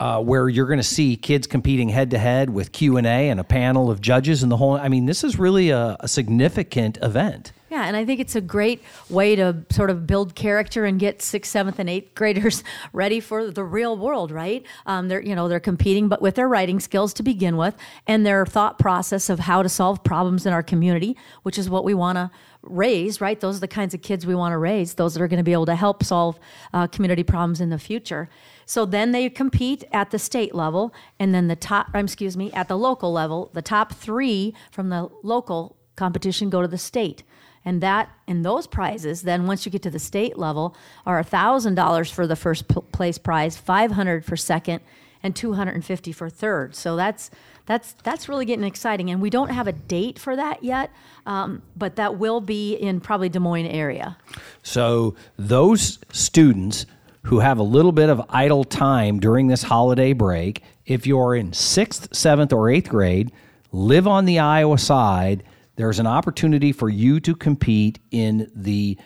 uh, 0.00 0.22
where 0.22 0.48
you're 0.48 0.66
going 0.66 0.78
to 0.78 0.84
see 0.84 1.16
kids 1.16 1.46
competing 1.46 1.88
head 1.88 2.10
to 2.12 2.18
head 2.18 2.50
with 2.50 2.72
Q 2.72 2.96
and 2.96 3.06
A 3.06 3.30
and 3.30 3.40
a 3.40 3.44
panel 3.44 3.90
of 3.90 4.00
judges 4.00 4.42
and 4.42 4.52
the 4.52 4.56
whole. 4.56 4.74
I 4.74 4.88
mean, 4.88 5.06
this 5.06 5.24
is 5.24 5.38
really 5.38 5.70
a, 5.70 5.96
a 6.00 6.08
significant 6.08 6.98
event. 7.02 7.52
Yeah, 7.78 7.86
and 7.86 7.96
I 7.96 8.04
think 8.04 8.18
it's 8.18 8.34
a 8.34 8.40
great 8.40 8.82
way 9.08 9.36
to 9.36 9.64
sort 9.70 9.90
of 9.90 10.04
build 10.04 10.34
character 10.34 10.84
and 10.84 10.98
get 10.98 11.22
sixth, 11.22 11.52
seventh, 11.52 11.78
and 11.78 11.88
eighth 11.88 12.12
graders 12.16 12.64
ready 12.92 13.20
for 13.20 13.52
the 13.52 13.62
real 13.62 13.96
world. 13.96 14.32
Right? 14.32 14.66
Um, 14.84 15.06
they're 15.06 15.22
you 15.22 15.36
know 15.36 15.46
they're 15.46 15.60
competing, 15.60 16.08
but 16.08 16.20
with 16.20 16.34
their 16.34 16.48
writing 16.48 16.80
skills 16.80 17.14
to 17.14 17.22
begin 17.22 17.56
with, 17.56 17.76
and 18.08 18.26
their 18.26 18.44
thought 18.44 18.80
process 18.80 19.30
of 19.30 19.38
how 19.38 19.62
to 19.62 19.68
solve 19.68 20.02
problems 20.02 20.44
in 20.44 20.52
our 20.52 20.62
community, 20.62 21.16
which 21.44 21.56
is 21.56 21.70
what 21.70 21.84
we 21.84 21.94
want 21.94 22.16
to 22.16 22.32
raise. 22.62 23.20
Right? 23.20 23.38
Those 23.38 23.58
are 23.58 23.60
the 23.60 23.68
kinds 23.68 23.94
of 23.94 24.02
kids 24.02 24.26
we 24.26 24.34
want 24.34 24.54
to 24.54 24.58
raise. 24.58 24.94
Those 24.94 25.14
that 25.14 25.22
are 25.22 25.28
going 25.28 25.38
to 25.38 25.44
be 25.44 25.52
able 25.52 25.66
to 25.66 25.76
help 25.76 26.02
solve 26.02 26.40
uh, 26.74 26.88
community 26.88 27.22
problems 27.22 27.60
in 27.60 27.70
the 27.70 27.78
future. 27.78 28.28
So 28.66 28.86
then 28.86 29.12
they 29.12 29.30
compete 29.30 29.84
at 29.92 30.10
the 30.10 30.18
state 30.18 30.52
level, 30.52 30.92
and 31.20 31.32
then 31.32 31.46
the 31.46 31.54
top, 31.54 31.94
excuse 31.94 32.36
me, 32.36 32.50
at 32.54 32.66
the 32.66 32.76
local 32.76 33.12
level. 33.12 33.52
The 33.54 33.62
top 33.62 33.92
three 33.92 34.52
from 34.72 34.88
the 34.88 35.08
local 35.22 35.76
competition 35.94 36.50
go 36.50 36.60
to 36.60 36.68
the 36.68 36.78
state 36.78 37.22
and 37.68 37.82
that 37.82 38.10
and 38.26 38.46
those 38.46 38.66
prizes 38.66 39.22
then 39.22 39.46
once 39.46 39.66
you 39.66 39.70
get 39.70 39.82
to 39.82 39.90
the 39.90 39.98
state 39.98 40.38
level 40.38 40.74
are 41.04 41.22
$1000 41.22 42.10
for 42.10 42.26
the 42.26 42.34
first 42.34 42.66
place 42.92 43.18
prize 43.18 43.58
500 43.58 44.24
for 44.24 44.36
second 44.38 44.80
and 45.22 45.36
250 45.36 46.12
for 46.12 46.30
third. 46.30 46.74
So 46.74 46.96
that's 46.96 47.30
that's 47.66 47.92
that's 48.04 48.28
really 48.28 48.46
getting 48.46 48.64
exciting. 48.64 49.10
And 49.10 49.20
we 49.20 49.28
don't 49.28 49.50
have 49.50 49.66
a 49.66 49.72
date 49.72 50.18
for 50.18 50.34
that 50.34 50.64
yet 50.64 50.90
um, 51.26 51.60
but 51.76 51.96
that 51.96 52.16
will 52.16 52.40
be 52.40 52.74
in 52.74 53.00
probably 53.00 53.28
des 53.28 53.38
moines 53.38 53.66
area. 53.66 54.16
So 54.62 55.14
those 55.36 55.98
students 56.10 56.86
who 57.24 57.40
have 57.40 57.58
a 57.58 57.62
little 57.62 57.92
bit 57.92 58.08
of 58.08 58.22
idle 58.30 58.64
time 58.64 59.20
during 59.20 59.48
this 59.48 59.64
holiday 59.64 60.14
break 60.14 60.62
if 60.86 61.06
you're 61.06 61.34
in 61.34 61.52
sixth 61.52 62.14
seventh 62.16 62.50
or 62.50 62.70
eighth 62.70 62.88
grade 62.88 63.30
live 63.72 64.06
on 64.06 64.24
the 64.24 64.38
iowa 64.38 64.78
side 64.78 65.42
there's 65.78 66.00
an 66.00 66.08
opportunity 66.08 66.72
for 66.72 66.88
you 66.88 67.20
to 67.20 67.36
compete 67.36 68.00
in 68.10 68.50
the 68.52 68.98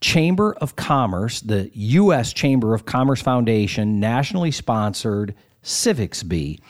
Chamber 0.00 0.54
of 0.54 0.74
Commerce, 0.74 1.42
the 1.42 1.70
U.S. 1.74 2.32
Chamber 2.32 2.72
of 2.72 2.86
Commerce 2.86 3.20
Foundation, 3.20 4.00
nationally 4.00 4.50
sponsored 4.50 5.34
Civics 5.60 6.22
Bee. 6.22 6.60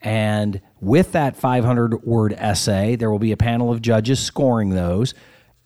And 0.00 0.62
with 0.80 1.12
that 1.12 1.36
500 1.36 2.04
word 2.04 2.32
essay, 2.38 2.96
there 2.96 3.10
will 3.10 3.18
be 3.18 3.32
a 3.32 3.36
panel 3.36 3.70
of 3.70 3.82
judges 3.82 4.18
scoring 4.18 4.70
those. 4.70 5.12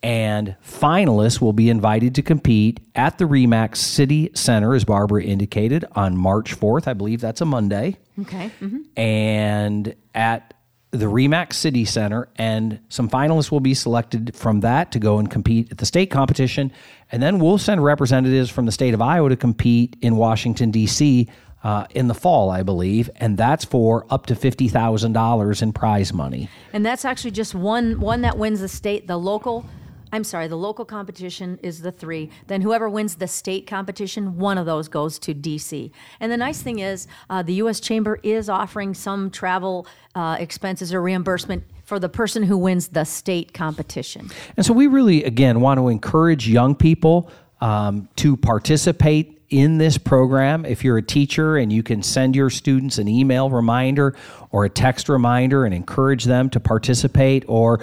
And 0.03 0.57
finalists 0.61 1.41
will 1.41 1.53
be 1.53 1.71
invited 1.71 2.17
to 2.17 2.23
compete 2.23 2.81
at 2.97 3.19
the 3.19 3.27
REMAX 3.27 3.77
City 3.77 4.31
Center, 4.35 4.75
as 4.75 4.85
Barbara 4.85 5.23
indicated, 5.23 5.85
on 5.93 6.17
March 6.17 6.59
4th. 6.59 6.89
I 6.89 6.95
believe 6.95 7.21
that's 7.21 7.41
a 7.41 7.47
Monday. 7.47 7.97
Okay. 8.23 8.51
Mm-hmm. 8.61 8.99
And 9.01 9.95
at 10.17 10.53
the 10.91 11.07
Remax 11.07 11.55
City 11.55 11.85
Center, 11.85 12.29
and 12.37 12.81
some 12.89 13.09
finalists 13.09 13.51
will 13.51 13.61
be 13.61 13.75
selected 13.75 14.35
from 14.35 14.61
that 14.61 14.93
to 14.93 14.99
go 14.99 15.19
and 15.19 15.31
compete 15.31 15.71
at 15.71 15.79
the 15.79 15.87
state 15.87 16.11
competition. 16.11 16.73
And 17.13 17.23
then 17.23 17.39
we'll 17.39 17.59
send 17.59 17.83
representatives 17.83 18.51
from 18.51 18.67
the 18.67 18.73
state 18.73 18.95
of 18.95 19.03
Iowa 19.03 19.29
to 19.29 19.37
compete 19.37 19.97
in 20.01 20.17
Washington, 20.17 20.71
D.C. 20.71 21.29
Uh, 21.63 21.87
in 21.91 22.07
the 22.07 22.15
fall, 22.15 22.51
I 22.51 22.63
believe, 22.63 23.11
and 23.17 23.37
that's 23.37 23.65
for 23.65 24.07
up 24.11 24.27
to 24.27 24.37
fifty 24.37 24.69
thousand 24.69 25.15
dollars 25.15 25.63
in 25.63 25.73
prize 25.73 26.13
money. 26.13 26.49
And 26.73 26.87
that's 26.87 27.05
actually 27.05 27.33
just 27.33 27.55
one 27.55 27.99
one 27.99 28.21
that 28.21 28.39
wins 28.39 28.61
the 28.61 28.69
state. 28.69 29.09
The 29.09 29.17
local 29.17 29.67
I'm 30.13 30.25
sorry, 30.25 30.49
the 30.49 30.57
local 30.57 30.85
competition 30.85 31.59
is 31.63 31.81
the 31.81 31.93
three. 31.93 32.31
Then 32.47 32.61
whoever 32.61 32.89
wins 32.89 33.17
the 33.17 33.27
state 33.27 33.67
competition, 33.67 34.39
one 34.39 34.57
of 34.59 34.67
those 34.67 34.89
goes 34.89 35.19
to 35.21 35.35
DC. 35.35 35.91
And 36.21 36.31
the 36.31 36.37
nice 36.37 36.63
thing 36.63 36.79
is, 36.79 37.07
uh, 37.29 37.43
the 37.43 37.55
U.S. 37.55 37.81
Chamber 37.81 38.21
is 38.23 38.49
offering 38.49 38.95
some 38.95 39.31
travel 39.31 39.87
uh, 40.15 40.37
expenses 40.39 40.95
or 40.95 41.03
reimbursement 41.03 41.65
for 41.85 41.99
the 41.99 42.09
person 42.09 42.43
who 42.43 42.57
wins 42.57 42.89
the 42.89 43.05
state 43.05 43.53
competition. 43.53 44.31
And 44.57 44.65
so 44.65 44.73
we 44.73 44.87
really, 44.87 45.25
again, 45.25 45.61
want 45.61 45.79
to 45.79 45.89
encourage 45.89 46.49
young 46.49 46.75
people 46.75 47.31
um, 47.61 48.09
to 48.17 48.37
participate 48.37 49.37
in 49.49 49.79
this 49.79 49.97
program. 49.97 50.65
If 50.65 50.83
you're 50.83 50.99
a 50.99 51.03
teacher 51.03 51.57
and 51.57 51.73
you 51.73 51.83
can 51.83 52.03
send 52.03 52.35
your 52.35 52.51
students 52.51 52.99
an 52.99 53.09
email 53.09 53.51
reminder 53.51 54.17
or 54.51 54.65
a 54.65 54.69
text 54.69 55.09
reminder 55.09 55.65
and 55.65 55.75
encourage 55.75 56.25
them 56.25 56.51
to 56.51 56.61
participate, 56.61 57.45
or 57.47 57.81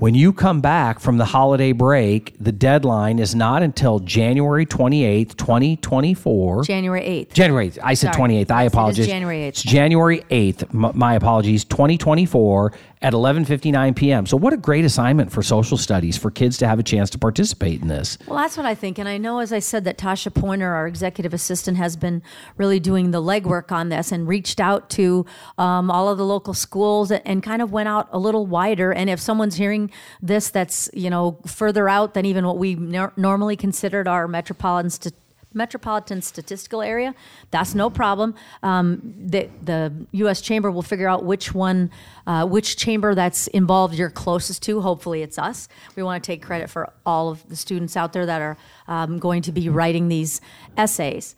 when 0.00 0.12
you 0.14 0.32
come 0.32 0.60
back 0.60 0.98
from 0.98 1.18
the 1.18 1.24
holiday 1.24 1.70
break, 1.70 2.34
the 2.40 2.50
deadline 2.50 3.20
is 3.20 3.32
not 3.32 3.62
until 3.62 4.00
January 4.00 4.66
28th, 4.66 5.36
2024. 5.36 6.64
January 6.64 7.00
8th. 7.00 7.32
January 7.32 7.70
8th. 7.70 7.78
I 7.80 7.94
said 7.94 8.12
Sorry. 8.12 8.32
28th. 8.32 8.50
I 8.50 8.64
apologize. 8.64 9.06
January 9.06 9.38
8th. 9.38 9.48
It's 9.48 9.62
January 9.62 10.20
8th. 10.30 10.94
my 10.94 11.14
apologies. 11.14 11.64
2024 11.64 12.72
at 13.04 13.12
11:59 13.12 13.94
p.m. 13.94 14.24
So 14.24 14.38
what 14.38 14.54
a 14.54 14.56
great 14.56 14.86
assignment 14.86 15.30
for 15.30 15.42
social 15.42 15.76
studies 15.76 16.16
for 16.16 16.30
kids 16.30 16.56
to 16.58 16.66
have 16.66 16.78
a 16.78 16.82
chance 16.82 17.10
to 17.10 17.18
participate 17.18 17.82
in 17.82 17.88
this. 17.88 18.16
Well, 18.26 18.38
that's 18.38 18.56
what 18.56 18.64
I 18.64 18.74
think, 18.74 18.98
and 18.98 19.06
I 19.06 19.18
know, 19.18 19.40
as 19.40 19.52
I 19.52 19.58
said, 19.58 19.84
that 19.84 19.98
Tasha 19.98 20.32
Pointer, 20.32 20.72
our 20.72 20.86
executive 20.86 21.34
assistant, 21.34 21.76
has 21.76 21.96
been 21.96 22.22
really 22.56 22.80
doing 22.80 23.10
the 23.10 23.20
legwork 23.20 23.70
on 23.70 23.90
this 23.90 24.10
and 24.10 24.26
reached 24.26 24.58
out 24.58 24.88
to 24.90 25.26
um, 25.58 25.90
all 25.90 26.08
of 26.08 26.16
the 26.16 26.24
local 26.24 26.54
schools 26.54 27.10
and, 27.10 27.44
kind 27.44 27.60
of 27.60 27.72
went 27.72 27.88
out 27.90 28.08
a 28.10 28.18
little 28.18 28.46
wider. 28.46 28.90
And 28.90 29.10
if 29.10 29.20
someone's 29.20 29.56
hearing 29.56 29.90
this, 30.22 30.48
that's 30.48 30.88
you 30.94 31.10
know 31.10 31.38
further 31.46 31.90
out 31.90 32.14
than 32.14 32.24
even 32.24 32.46
what 32.46 32.56
we 32.56 32.74
normally 32.74 33.56
considered 33.56 34.08
our 34.08 34.26
metropolitan 34.26 34.88
st- 34.88 35.14
metropolitan 35.54 36.20
statistical 36.20 36.82
area, 36.82 37.14
that's 37.50 37.74
no 37.74 37.88
problem. 37.88 38.34
Um, 38.62 39.14
the, 39.18 39.48
the 39.62 39.92
U.S. 40.12 40.40
Chamber 40.40 40.70
will 40.70 40.82
figure 40.82 41.08
out 41.08 41.24
which 41.24 41.54
one, 41.54 41.90
uh, 42.26 42.46
which 42.46 42.76
chamber 42.76 43.14
that's 43.14 43.46
involved 43.48 43.94
you're 43.94 44.10
closest 44.10 44.62
to. 44.64 44.80
Hopefully, 44.80 45.22
it's 45.22 45.38
us. 45.38 45.68
We 45.96 46.02
want 46.02 46.22
to 46.22 46.26
take 46.26 46.42
credit 46.42 46.68
for 46.68 46.92
all 47.06 47.30
of 47.30 47.48
the 47.48 47.56
students 47.56 47.96
out 47.96 48.12
there 48.12 48.26
that 48.26 48.42
are 48.42 48.56
um, 48.88 49.18
going 49.18 49.42
to 49.42 49.52
be 49.52 49.68
writing 49.68 50.08
these 50.08 50.40
essays. 50.76 51.34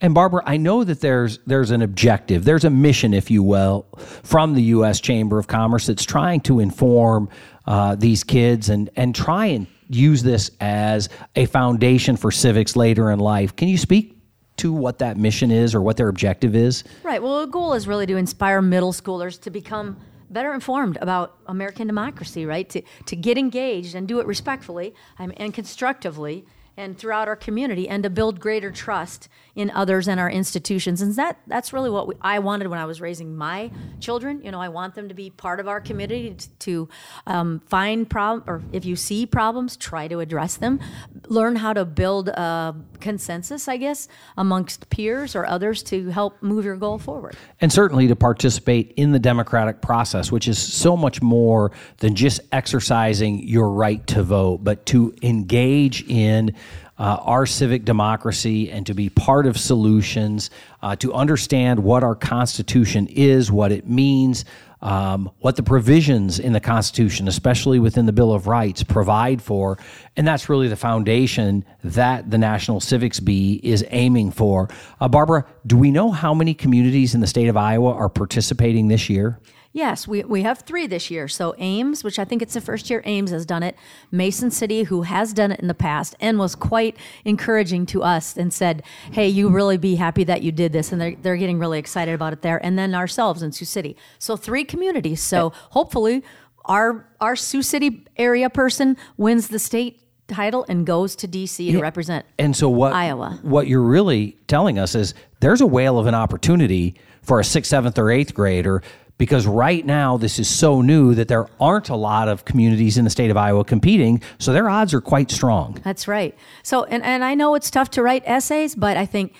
And 0.00 0.14
Barbara, 0.14 0.42
I 0.46 0.58
know 0.58 0.84
that 0.84 1.00
there's 1.00 1.38
there's 1.46 1.72
an 1.72 1.82
objective, 1.82 2.44
there's 2.44 2.64
a 2.64 2.70
mission, 2.70 3.12
if 3.12 3.30
you 3.30 3.42
will, 3.42 3.86
from 3.96 4.54
the 4.54 4.62
U.S. 4.62 5.00
Chamber 5.00 5.38
of 5.38 5.48
Commerce 5.48 5.86
that's 5.86 6.04
trying 6.04 6.40
to 6.42 6.60
inform 6.60 7.28
uh, 7.66 7.96
these 7.96 8.22
kids 8.22 8.68
and 8.68 8.90
and 8.94 9.14
try 9.14 9.46
and 9.46 9.66
use 9.88 10.22
this 10.22 10.50
as 10.60 11.08
a 11.36 11.46
foundation 11.46 12.16
for 12.16 12.30
civics 12.30 12.76
later 12.76 13.10
in 13.10 13.18
life. 13.18 13.56
Can 13.56 13.68
you 13.68 13.78
speak 13.78 14.18
to 14.58 14.72
what 14.72 14.98
that 14.98 15.16
mission 15.16 15.50
is 15.50 15.74
or 15.74 15.80
what 15.80 15.96
their 15.96 16.08
objective 16.08 16.54
is? 16.54 16.84
Right. 17.02 17.22
Well, 17.22 17.40
the 17.40 17.46
goal 17.46 17.74
is 17.74 17.86
really 17.86 18.06
to 18.06 18.16
inspire 18.16 18.60
middle 18.60 18.92
schoolers 18.92 19.40
to 19.42 19.50
become 19.50 19.96
better 20.30 20.52
informed 20.52 20.98
about 21.00 21.38
American 21.46 21.86
democracy, 21.86 22.44
right? 22.44 22.68
To, 22.70 22.82
to 23.06 23.16
get 23.16 23.38
engaged 23.38 23.94
and 23.94 24.06
do 24.06 24.20
it 24.20 24.26
respectfully 24.26 24.94
um, 25.18 25.32
and 25.36 25.54
constructively 25.54 26.44
and 26.78 26.96
throughout 26.96 27.26
our 27.26 27.36
community 27.36 27.88
and 27.88 28.04
to 28.04 28.08
build 28.08 28.38
greater 28.38 28.70
trust 28.70 29.28
in 29.56 29.68
others 29.72 30.06
and 30.06 30.20
our 30.20 30.30
institutions. 30.30 31.02
And 31.02 31.16
that 31.16 31.36
that's 31.48 31.72
really 31.72 31.90
what 31.90 32.06
we, 32.06 32.14
I 32.20 32.38
wanted 32.38 32.68
when 32.68 32.78
I 32.78 32.84
was 32.84 33.00
raising 33.00 33.36
my 33.36 33.72
children. 33.98 34.40
You 34.44 34.52
know 34.52 34.60
I 34.60 34.68
want 34.68 34.94
them 34.94 35.08
to 35.08 35.14
be 35.14 35.30
part 35.30 35.58
of 35.58 35.66
our 35.66 35.80
community 35.80 36.34
to, 36.34 36.48
to 36.60 36.88
um, 37.26 37.60
find 37.66 38.08
problem 38.08 38.44
or 38.46 38.62
if 38.72 38.84
you 38.84 38.94
see 38.94 39.26
problems 39.26 39.76
try 39.76 40.06
to 40.06 40.20
address 40.20 40.56
them. 40.56 40.78
Learn 41.26 41.56
how 41.56 41.72
to 41.72 41.84
build 41.84 42.28
a 42.28 42.76
consensus 43.00 43.66
I 43.66 43.76
guess 43.76 44.06
amongst 44.36 44.88
peers 44.88 45.34
or 45.34 45.44
others 45.46 45.82
to 45.84 46.10
help 46.10 46.40
move 46.40 46.64
your 46.64 46.76
goal 46.76 46.98
forward. 46.98 47.36
And 47.60 47.72
certainly 47.72 48.06
to 48.06 48.16
participate 48.16 48.92
in 48.96 49.10
the 49.10 49.18
democratic 49.18 49.82
process 49.82 50.30
which 50.30 50.46
is 50.46 50.58
so 50.60 50.96
much 50.96 51.20
more 51.20 51.72
than 51.96 52.14
just 52.14 52.40
exercising 52.52 53.42
your 53.42 53.68
right 53.70 54.06
to 54.06 54.22
vote 54.22 54.58
but 54.62 54.86
to 54.86 55.12
engage 55.22 56.08
in 56.08 56.54
uh, 56.98 57.18
our 57.22 57.46
civic 57.46 57.84
democracy 57.84 58.70
and 58.70 58.86
to 58.86 58.94
be 58.94 59.08
part 59.08 59.46
of 59.46 59.58
solutions, 59.58 60.50
uh, 60.82 60.96
to 60.96 61.12
understand 61.14 61.82
what 61.82 62.02
our 62.02 62.14
Constitution 62.14 63.06
is, 63.08 63.52
what 63.52 63.70
it 63.70 63.88
means, 63.88 64.44
um, 64.80 65.30
what 65.40 65.56
the 65.56 65.62
provisions 65.62 66.38
in 66.38 66.52
the 66.52 66.60
Constitution, 66.60 67.26
especially 67.28 67.78
within 67.78 68.06
the 68.06 68.12
Bill 68.12 68.32
of 68.32 68.46
Rights, 68.46 68.82
provide 68.82 69.42
for. 69.42 69.78
And 70.16 70.26
that's 70.26 70.48
really 70.48 70.68
the 70.68 70.76
foundation 70.76 71.64
that 71.82 72.30
the 72.30 72.38
National 72.38 72.80
Civics 72.80 73.20
Bee 73.20 73.60
is 73.62 73.84
aiming 73.90 74.30
for. 74.32 74.68
Uh, 75.00 75.08
Barbara, 75.08 75.46
do 75.66 75.76
we 75.76 75.90
know 75.90 76.10
how 76.10 76.32
many 76.32 76.54
communities 76.54 77.14
in 77.14 77.20
the 77.20 77.26
state 77.26 77.48
of 77.48 77.56
Iowa 77.56 77.92
are 77.92 78.08
participating 78.08 78.88
this 78.88 79.08
year? 79.10 79.38
Yes, 79.72 80.08
we, 80.08 80.24
we 80.24 80.42
have 80.42 80.60
three 80.60 80.86
this 80.86 81.10
year. 81.10 81.28
So 81.28 81.54
Ames, 81.58 82.02
which 82.02 82.18
I 82.18 82.24
think 82.24 82.40
it's 82.40 82.54
the 82.54 82.60
first 82.60 82.88
year 82.88 83.02
Ames 83.04 83.30
has 83.30 83.44
done 83.44 83.62
it, 83.62 83.76
Mason 84.10 84.50
City, 84.50 84.84
who 84.84 85.02
has 85.02 85.32
done 85.32 85.52
it 85.52 85.60
in 85.60 85.68
the 85.68 85.74
past 85.74 86.16
and 86.20 86.38
was 86.38 86.54
quite 86.54 86.96
encouraging 87.24 87.84
to 87.86 88.02
us 88.02 88.36
and 88.36 88.52
said, 88.52 88.82
hey, 89.12 89.28
you 89.28 89.50
really 89.50 89.76
be 89.76 89.96
happy 89.96 90.24
that 90.24 90.42
you 90.42 90.52
did 90.52 90.72
this. 90.72 90.90
And 90.90 91.00
they're, 91.00 91.16
they're 91.20 91.36
getting 91.36 91.58
really 91.58 91.78
excited 91.78 92.14
about 92.14 92.32
it 92.32 92.42
there. 92.42 92.64
And 92.64 92.78
then 92.78 92.94
ourselves 92.94 93.42
in 93.42 93.52
Sioux 93.52 93.66
City. 93.66 93.96
So 94.18 94.36
three 94.36 94.64
communities. 94.64 95.20
So 95.22 95.52
hopefully 95.70 96.24
our, 96.64 97.06
our 97.20 97.36
Sioux 97.36 97.62
City 97.62 98.06
area 98.16 98.48
person 98.48 98.96
wins 99.18 99.48
the 99.48 99.58
state 99.58 100.02
title 100.28 100.64
and 100.68 100.86
goes 100.86 101.16
to 101.16 101.26
DC 101.28 101.70
to 101.72 101.80
represent 101.80 102.26
and 102.38 102.54
so 102.54 102.68
what 102.68 102.92
Iowa. 102.92 103.38
What 103.42 103.66
you're 103.66 103.80
really 103.80 104.36
telling 104.46 104.78
us 104.78 104.94
is 104.94 105.14
there's 105.40 105.62
a 105.62 105.66
whale 105.66 105.98
of 105.98 106.06
an 106.06 106.14
opportunity 106.14 106.96
for 107.22 107.40
a 107.40 107.44
sixth, 107.44 107.70
seventh, 107.70 107.98
or 107.98 108.10
eighth 108.10 108.34
grader 108.34 108.82
because 109.18 109.46
right 109.46 109.84
now 109.84 110.16
this 110.16 110.38
is 110.38 110.48
so 110.48 110.80
new 110.80 111.14
that 111.14 111.28
there 111.28 111.48
aren't 111.60 111.88
a 111.88 111.96
lot 111.96 112.28
of 112.28 112.44
communities 112.44 112.96
in 112.96 113.04
the 113.04 113.10
state 113.10 113.30
of 113.30 113.36
Iowa 113.36 113.64
competing, 113.64 114.22
so 114.38 114.52
their 114.52 114.70
odds 114.70 114.94
are 114.94 115.00
quite 115.00 115.30
strong. 115.30 115.78
That's 115.84 116.08
right. 116.08 116.36
So, 116.62 116.84
and, 116.84 117.02
and 117.02 117.24
I 117.24 117.34
know 117.34 117.54
it's 117.54 117.70
tough 117.70 117.90
to 117.90 118.02
write 118.02 118.22
essays, 118.24 118.74
but 118.74 118.96
I 118.96 119.04
think 119.04 119.34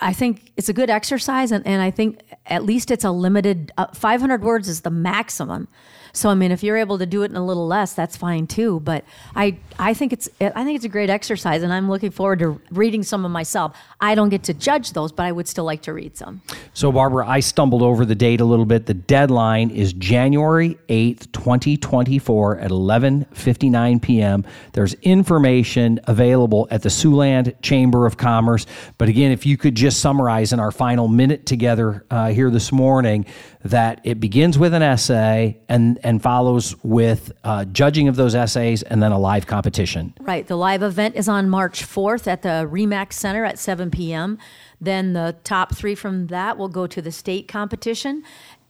I 0.00 0.14
think 0.14 0.52
it's 0.56 0.70
a 0.70 0.72
good 0.72 0.88
exercise, 0.88 1.52
and, 1.52 1.66
and 1.66 1.82
I 1.82 1.90
think 1.90 2.20
at 2.46 2.64
least 2.64 2.90
it's 2.90 3.04
a 3.04 3.10
limited 3.10 3.70
uh, 3.76 3.88
500 3.88 4.42
words 4.42 4.68
is 4.68 4.80
the 4.80 4.90
maximum. 4.90 5.68
So 6.14 6.30
I 6.30 6.34
mean, 6.34 6.52
if 6.52 6.62
you're 6.62 6.76
able 6.76 6.96
to 6.98 7.06
do 7.06 7.22
it 7.22 7.30
in 7.30 7.36
a 7.36 7.44
little 7.44 7.66
less, 7.66 7.92
that's 7.92 8.16
fine 8.16 8.46
too. 8.46 8.80
But 8.80 9.04
I 9.34 9.58
I 9.78 9.94
think 9.94 10.12
it's 10.12 10.28
I 10.40 10.64
think 10.64 10.76
it's 10.76 10.84
a 10.84 10.88
great 10.88 11.10
exercise, 11.10 11.62
and 11.62 11.72
I'm 11.72 11.90
looking 11.90 12.12
forward 12.12 12.38
to 12.38 12.60
reading 12.70 13.02
some 13.02 13.24
of 13.24 13.32
myself. 13.32 13.76
I 14.00 14.14
don't 14.14 14.28
get 14.28 14.44
to 14.44 14.54
judge 14.54 14.92
those, 14.92 15.10
but 15.10 15.26
I 15.26 15.32
would 15.32 15.48
still 15.48 15.64
like 15.64 15.82
to 15.82 15.92
read 15.92 16.16
some. 16.16 16.40
So 16.72 16.92
Barbara, 16.92 17.26
I 17.26 17.40
stumbled 17.40 17.82
over 17.82 18.04
the 18.04 18.14
date 18.14 18.40
a 18.40 18.44
little 18.44 18.64
bit. 18.64 18.86
The 18.86 18.94
deadline 18.94 19.70
is 19.70 19.92
January 19.92 20.78
8th, 20.88 21.32
2024 21.32 22.58
at 22.58 22.70
11:59 22.70 24.00
p.m. 24.00 24.44
There's 24.72 24.94
information 24.94 25.98
available 26.04 26.68
at 26.70 26.82
the 26.82 26.88
Siouxland 26.88 27.60
Chamber 27.60 28.06
of 28.06 28.16
Commerce. 28.16 28.66
But 28.98 29.08
again, 29.08 29.32
if 29.32 29.44
you 29.44 29.56
could 29.56 29.74
just 29.74 29.98
summarize 30.00 30.52
in 30.52 30.60
our 30.60 30.70
final 30.70 31.08
minute 31.08 31.44
together 31.44 32.06
uh, 32.10 32.28
here 32.28 32.50
this 32.50 32.70
morning 32.70 33.26
that 33.64 34.00
it 34.04 34.20
begins 34.20 34.58
with 34.58 34.74
an 34.74 34.82
essay 34.82 35.58
and 35.68 35.98
and 36.04 36.22
follows 36.22 36.76
with 36.84 37.32
uh, 37.42 37.64
judging 37.64 38.06
of 38.06 38.16
those 38.16 38.34
essays 38.34 38.82
and 38.82 39.02
then 39.02 39.10
a 39.10 39.18
live 39.18 39.46
competition. 39.46 40.14
Right. 40.20 40.46
The 40.46 40.56
live 40.56 40.82
event 40.82 41.16
is 41.16 41.28
on 41.28 41.48
March 41.48 41.84
4th 41.84 42.26
at 42.26 42.42
the 42.42 42.68
Remax 42.70 43.14
Center 43.14 43.44
at 43.44 43.58
7 43.58 43.90
p.m. 43.90 44.38
Then 44.80 45.14
the 45.14 45.34
top 45.42 45.74
three 45.74 45.94
from 45.94 46.28
that 46.28 46.58
will 46.58 46.68
go 46.68 46.86
to 46.86 47.02
the 47.02 47.10
state 47.10 47.48
competition. 47.48 48.22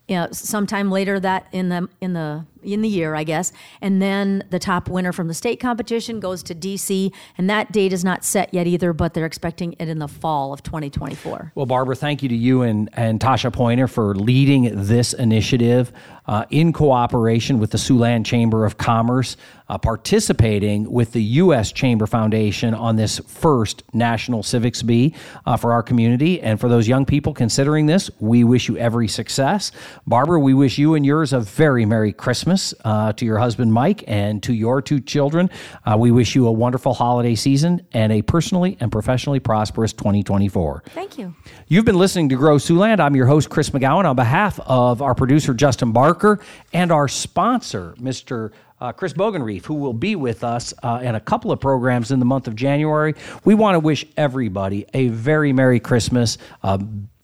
You 0.08 0.16
know, 0.16 0.28
sometime 0.32 0.90
later 0.90 1.18
that 1.20 1.46
in 1.50 1.70
the 1.70 1.88
in 2.00 2.12
the 2.12 2.44
in 2.64 2.82
the 2.82 2.88
year, 2.88 3.14
I 3.14 3.24
guess. 3.24 3.52
And 3.80 4.00
then 4.00 4.44
the 4.50 4.58
top 4.58 4.88
winner 4.88 5.12
from 5.12 5.28
the 5.28 5.34
state 5.34 5.60
competition 5.60 6.20
goes 6.20 6.42
to 6.44 6.54
DC, 6.54 7.12
and 7.38 7.48
that 7.50 7.72
date 7.72 7.92
is 7.92 8.04
not 8.04 8.24
set 8.24 8.52
yet 8.52 8.66
either, 8.66 8.92
but 8.92 9.14
they're 9.14 9.26
expecting 9.26 9.74
it 9.78 9.88
in 9.88 9.98
the 9.98 10.08
fall 10.08 10.52
of 10.52 10.62
2024. 10.62 11.52
Well, 11.54 11.66
Barbara, 11.66 11.96
thank 11.96 12.22
you 12.22 12.28
to 12.28 12.34
you 12.34 12.62
and, 12.62 12.88
and 12.94 13.20
Tasha 13.20 13.52
Pointer 13.52 13.88
for 13.88 14.14
leading 14.14 14.86
this 14.86 15.12
initiative 15.12 15.92
uh, 16.26 16.44
in 16.50 16.72
cooperation 16.72 17.58
with 17.58 17.70
the 17.70 17.78
Siouxland 17.78 18.24
Chamber 18.24 18.64
of 18.64 18.78
Commerce, 18.78 19.36
uh, 19.68 19.78
participating 19.78 20.90
with 20.90 21.12
the 21.12 21.22
U.S. 21.22 21.72
Chamber 21.72 22.06
Foundation 22.06 22.74
on 22.74 22.96
this 22.96 23.18
first 23.26 23.82
National 23.92 24.42
Civics 24.42 24.82
Bee 24.82 25.14
uh, 25.46 25.56
for 25.56 25.72
our 25.72 25.82
community. 25.82 26.40
And 26.40 26.58
for 26.58 26.68
those 26.68 26.88
young 26.88 27.04
people 27.04 27.34
considering 27.34 27.86
this, 27.86 28.10
we 28.20 28.44
wish 28.44 28.68
you 28.68 28.76
every 28.78 29.08
success. 29.08 29.72
Barbara, 30.06 30.40
we 30.40 30.54
wish 30.54 30.78
you 30.78 30.94
and 30.94 31.04
yours 31.04 31.32
a 31.32 31.40
very 31.40 31.84
Merry 31.84 32.12
Christmas. 32.12 32.53
Christmas 32.54 32.80
uh, 32.84 33.12
to 33.14 33.24
your 33.24 33.38
husband, 33.38 33.72
Mike, 33.72 34.04
and 34.06 34.40
to 34.44 34.52
your 34.52 34.80
two 34.80 35.00
children. 35.00 35.50
Uh, 35.84 35.96
we 35.98 36.12
wish 36.12 36.36
you 36.36 36.46
a 36.46 36.52
wonderful 36.52 36.94
holiday 36.94 37.34
season 37.34 37.84
and 37.92 38.12
a 38.12 38.22
personally 38.22 38.76
and 38.78 38.92
professionally 38.92 39.40
prosperous 39.40 39.92
2024. 39.92 40.84
Thank 40.90 41.18
you. 41.18 41.34
You've 41.66 41.84
been 41.84 41.98
listening 41.98 42.28
to 42.28 42.36
Grow 42.36 42.56
Siouxland. 42.56 43.00
I'm 43.00 43.16
your 43.16 43.26
host, 43.26 43.50
Chris 43.50 43.70
McGowan, 43.70 44.04
on 44.04 44.14
behalf 44.14 44.60
of 44.60 45.02
our 45.02 45.16
producer, 45.16 45.52
Justin 45.52 45.90
Barker, 45.90 46.38
and 46.72 46.92
our 46.92 47.08
sponsor, 47.08 47.96
Mr. 47.98 48.52
Uh, 48.80 48.92
Chris 48.92 49.12
Bogenreef, 49.12 49.64
who 49.64 49.74
will 49.74 49.92
be 49.92 50.14
with 50.14 50.44
us 50.44 50.72
uh, 50.84 51.00
in 51.02 51.16
a 51.16 51.20
couple 51.20 51.50
of 51.50 51.58
programs 51.58 52.12
in 52.12 52.20
the 52.20 52.24
month 52.24 52.46
of 52.46 52.54
January. 52.54 53.14
We 53.44 53.54
want 53.54 53.74
to 53.74 53.80
wish 53.80 54.06
everybody 54.16 54.86
a 54.94 55.08
very 55.08 55.52
Merry 55.52 55.80
Christmas, 55.80 56.38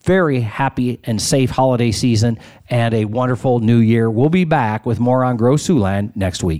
very 0.03 0.41
happy 0.41 0.99
and 1.03 1.21
safe 1.21 1.49
holiday 1.49 1.91
season 1.91 2.39
and 2.69 2.93
a 2.93 3.05
wonderful 3.05 3.59
new 3.59 3.77
year. 3.77 4.09
We'll 4.09 4.29
be 4.29 4.45
back 4.45 4.85
with 4.85 4.99
more 4.99 5.23
on 5.23 5.37
Grow 5.37 5.55
Siouxland 5.55 6.15
next 6.15 6.43
week. 6.43 6.59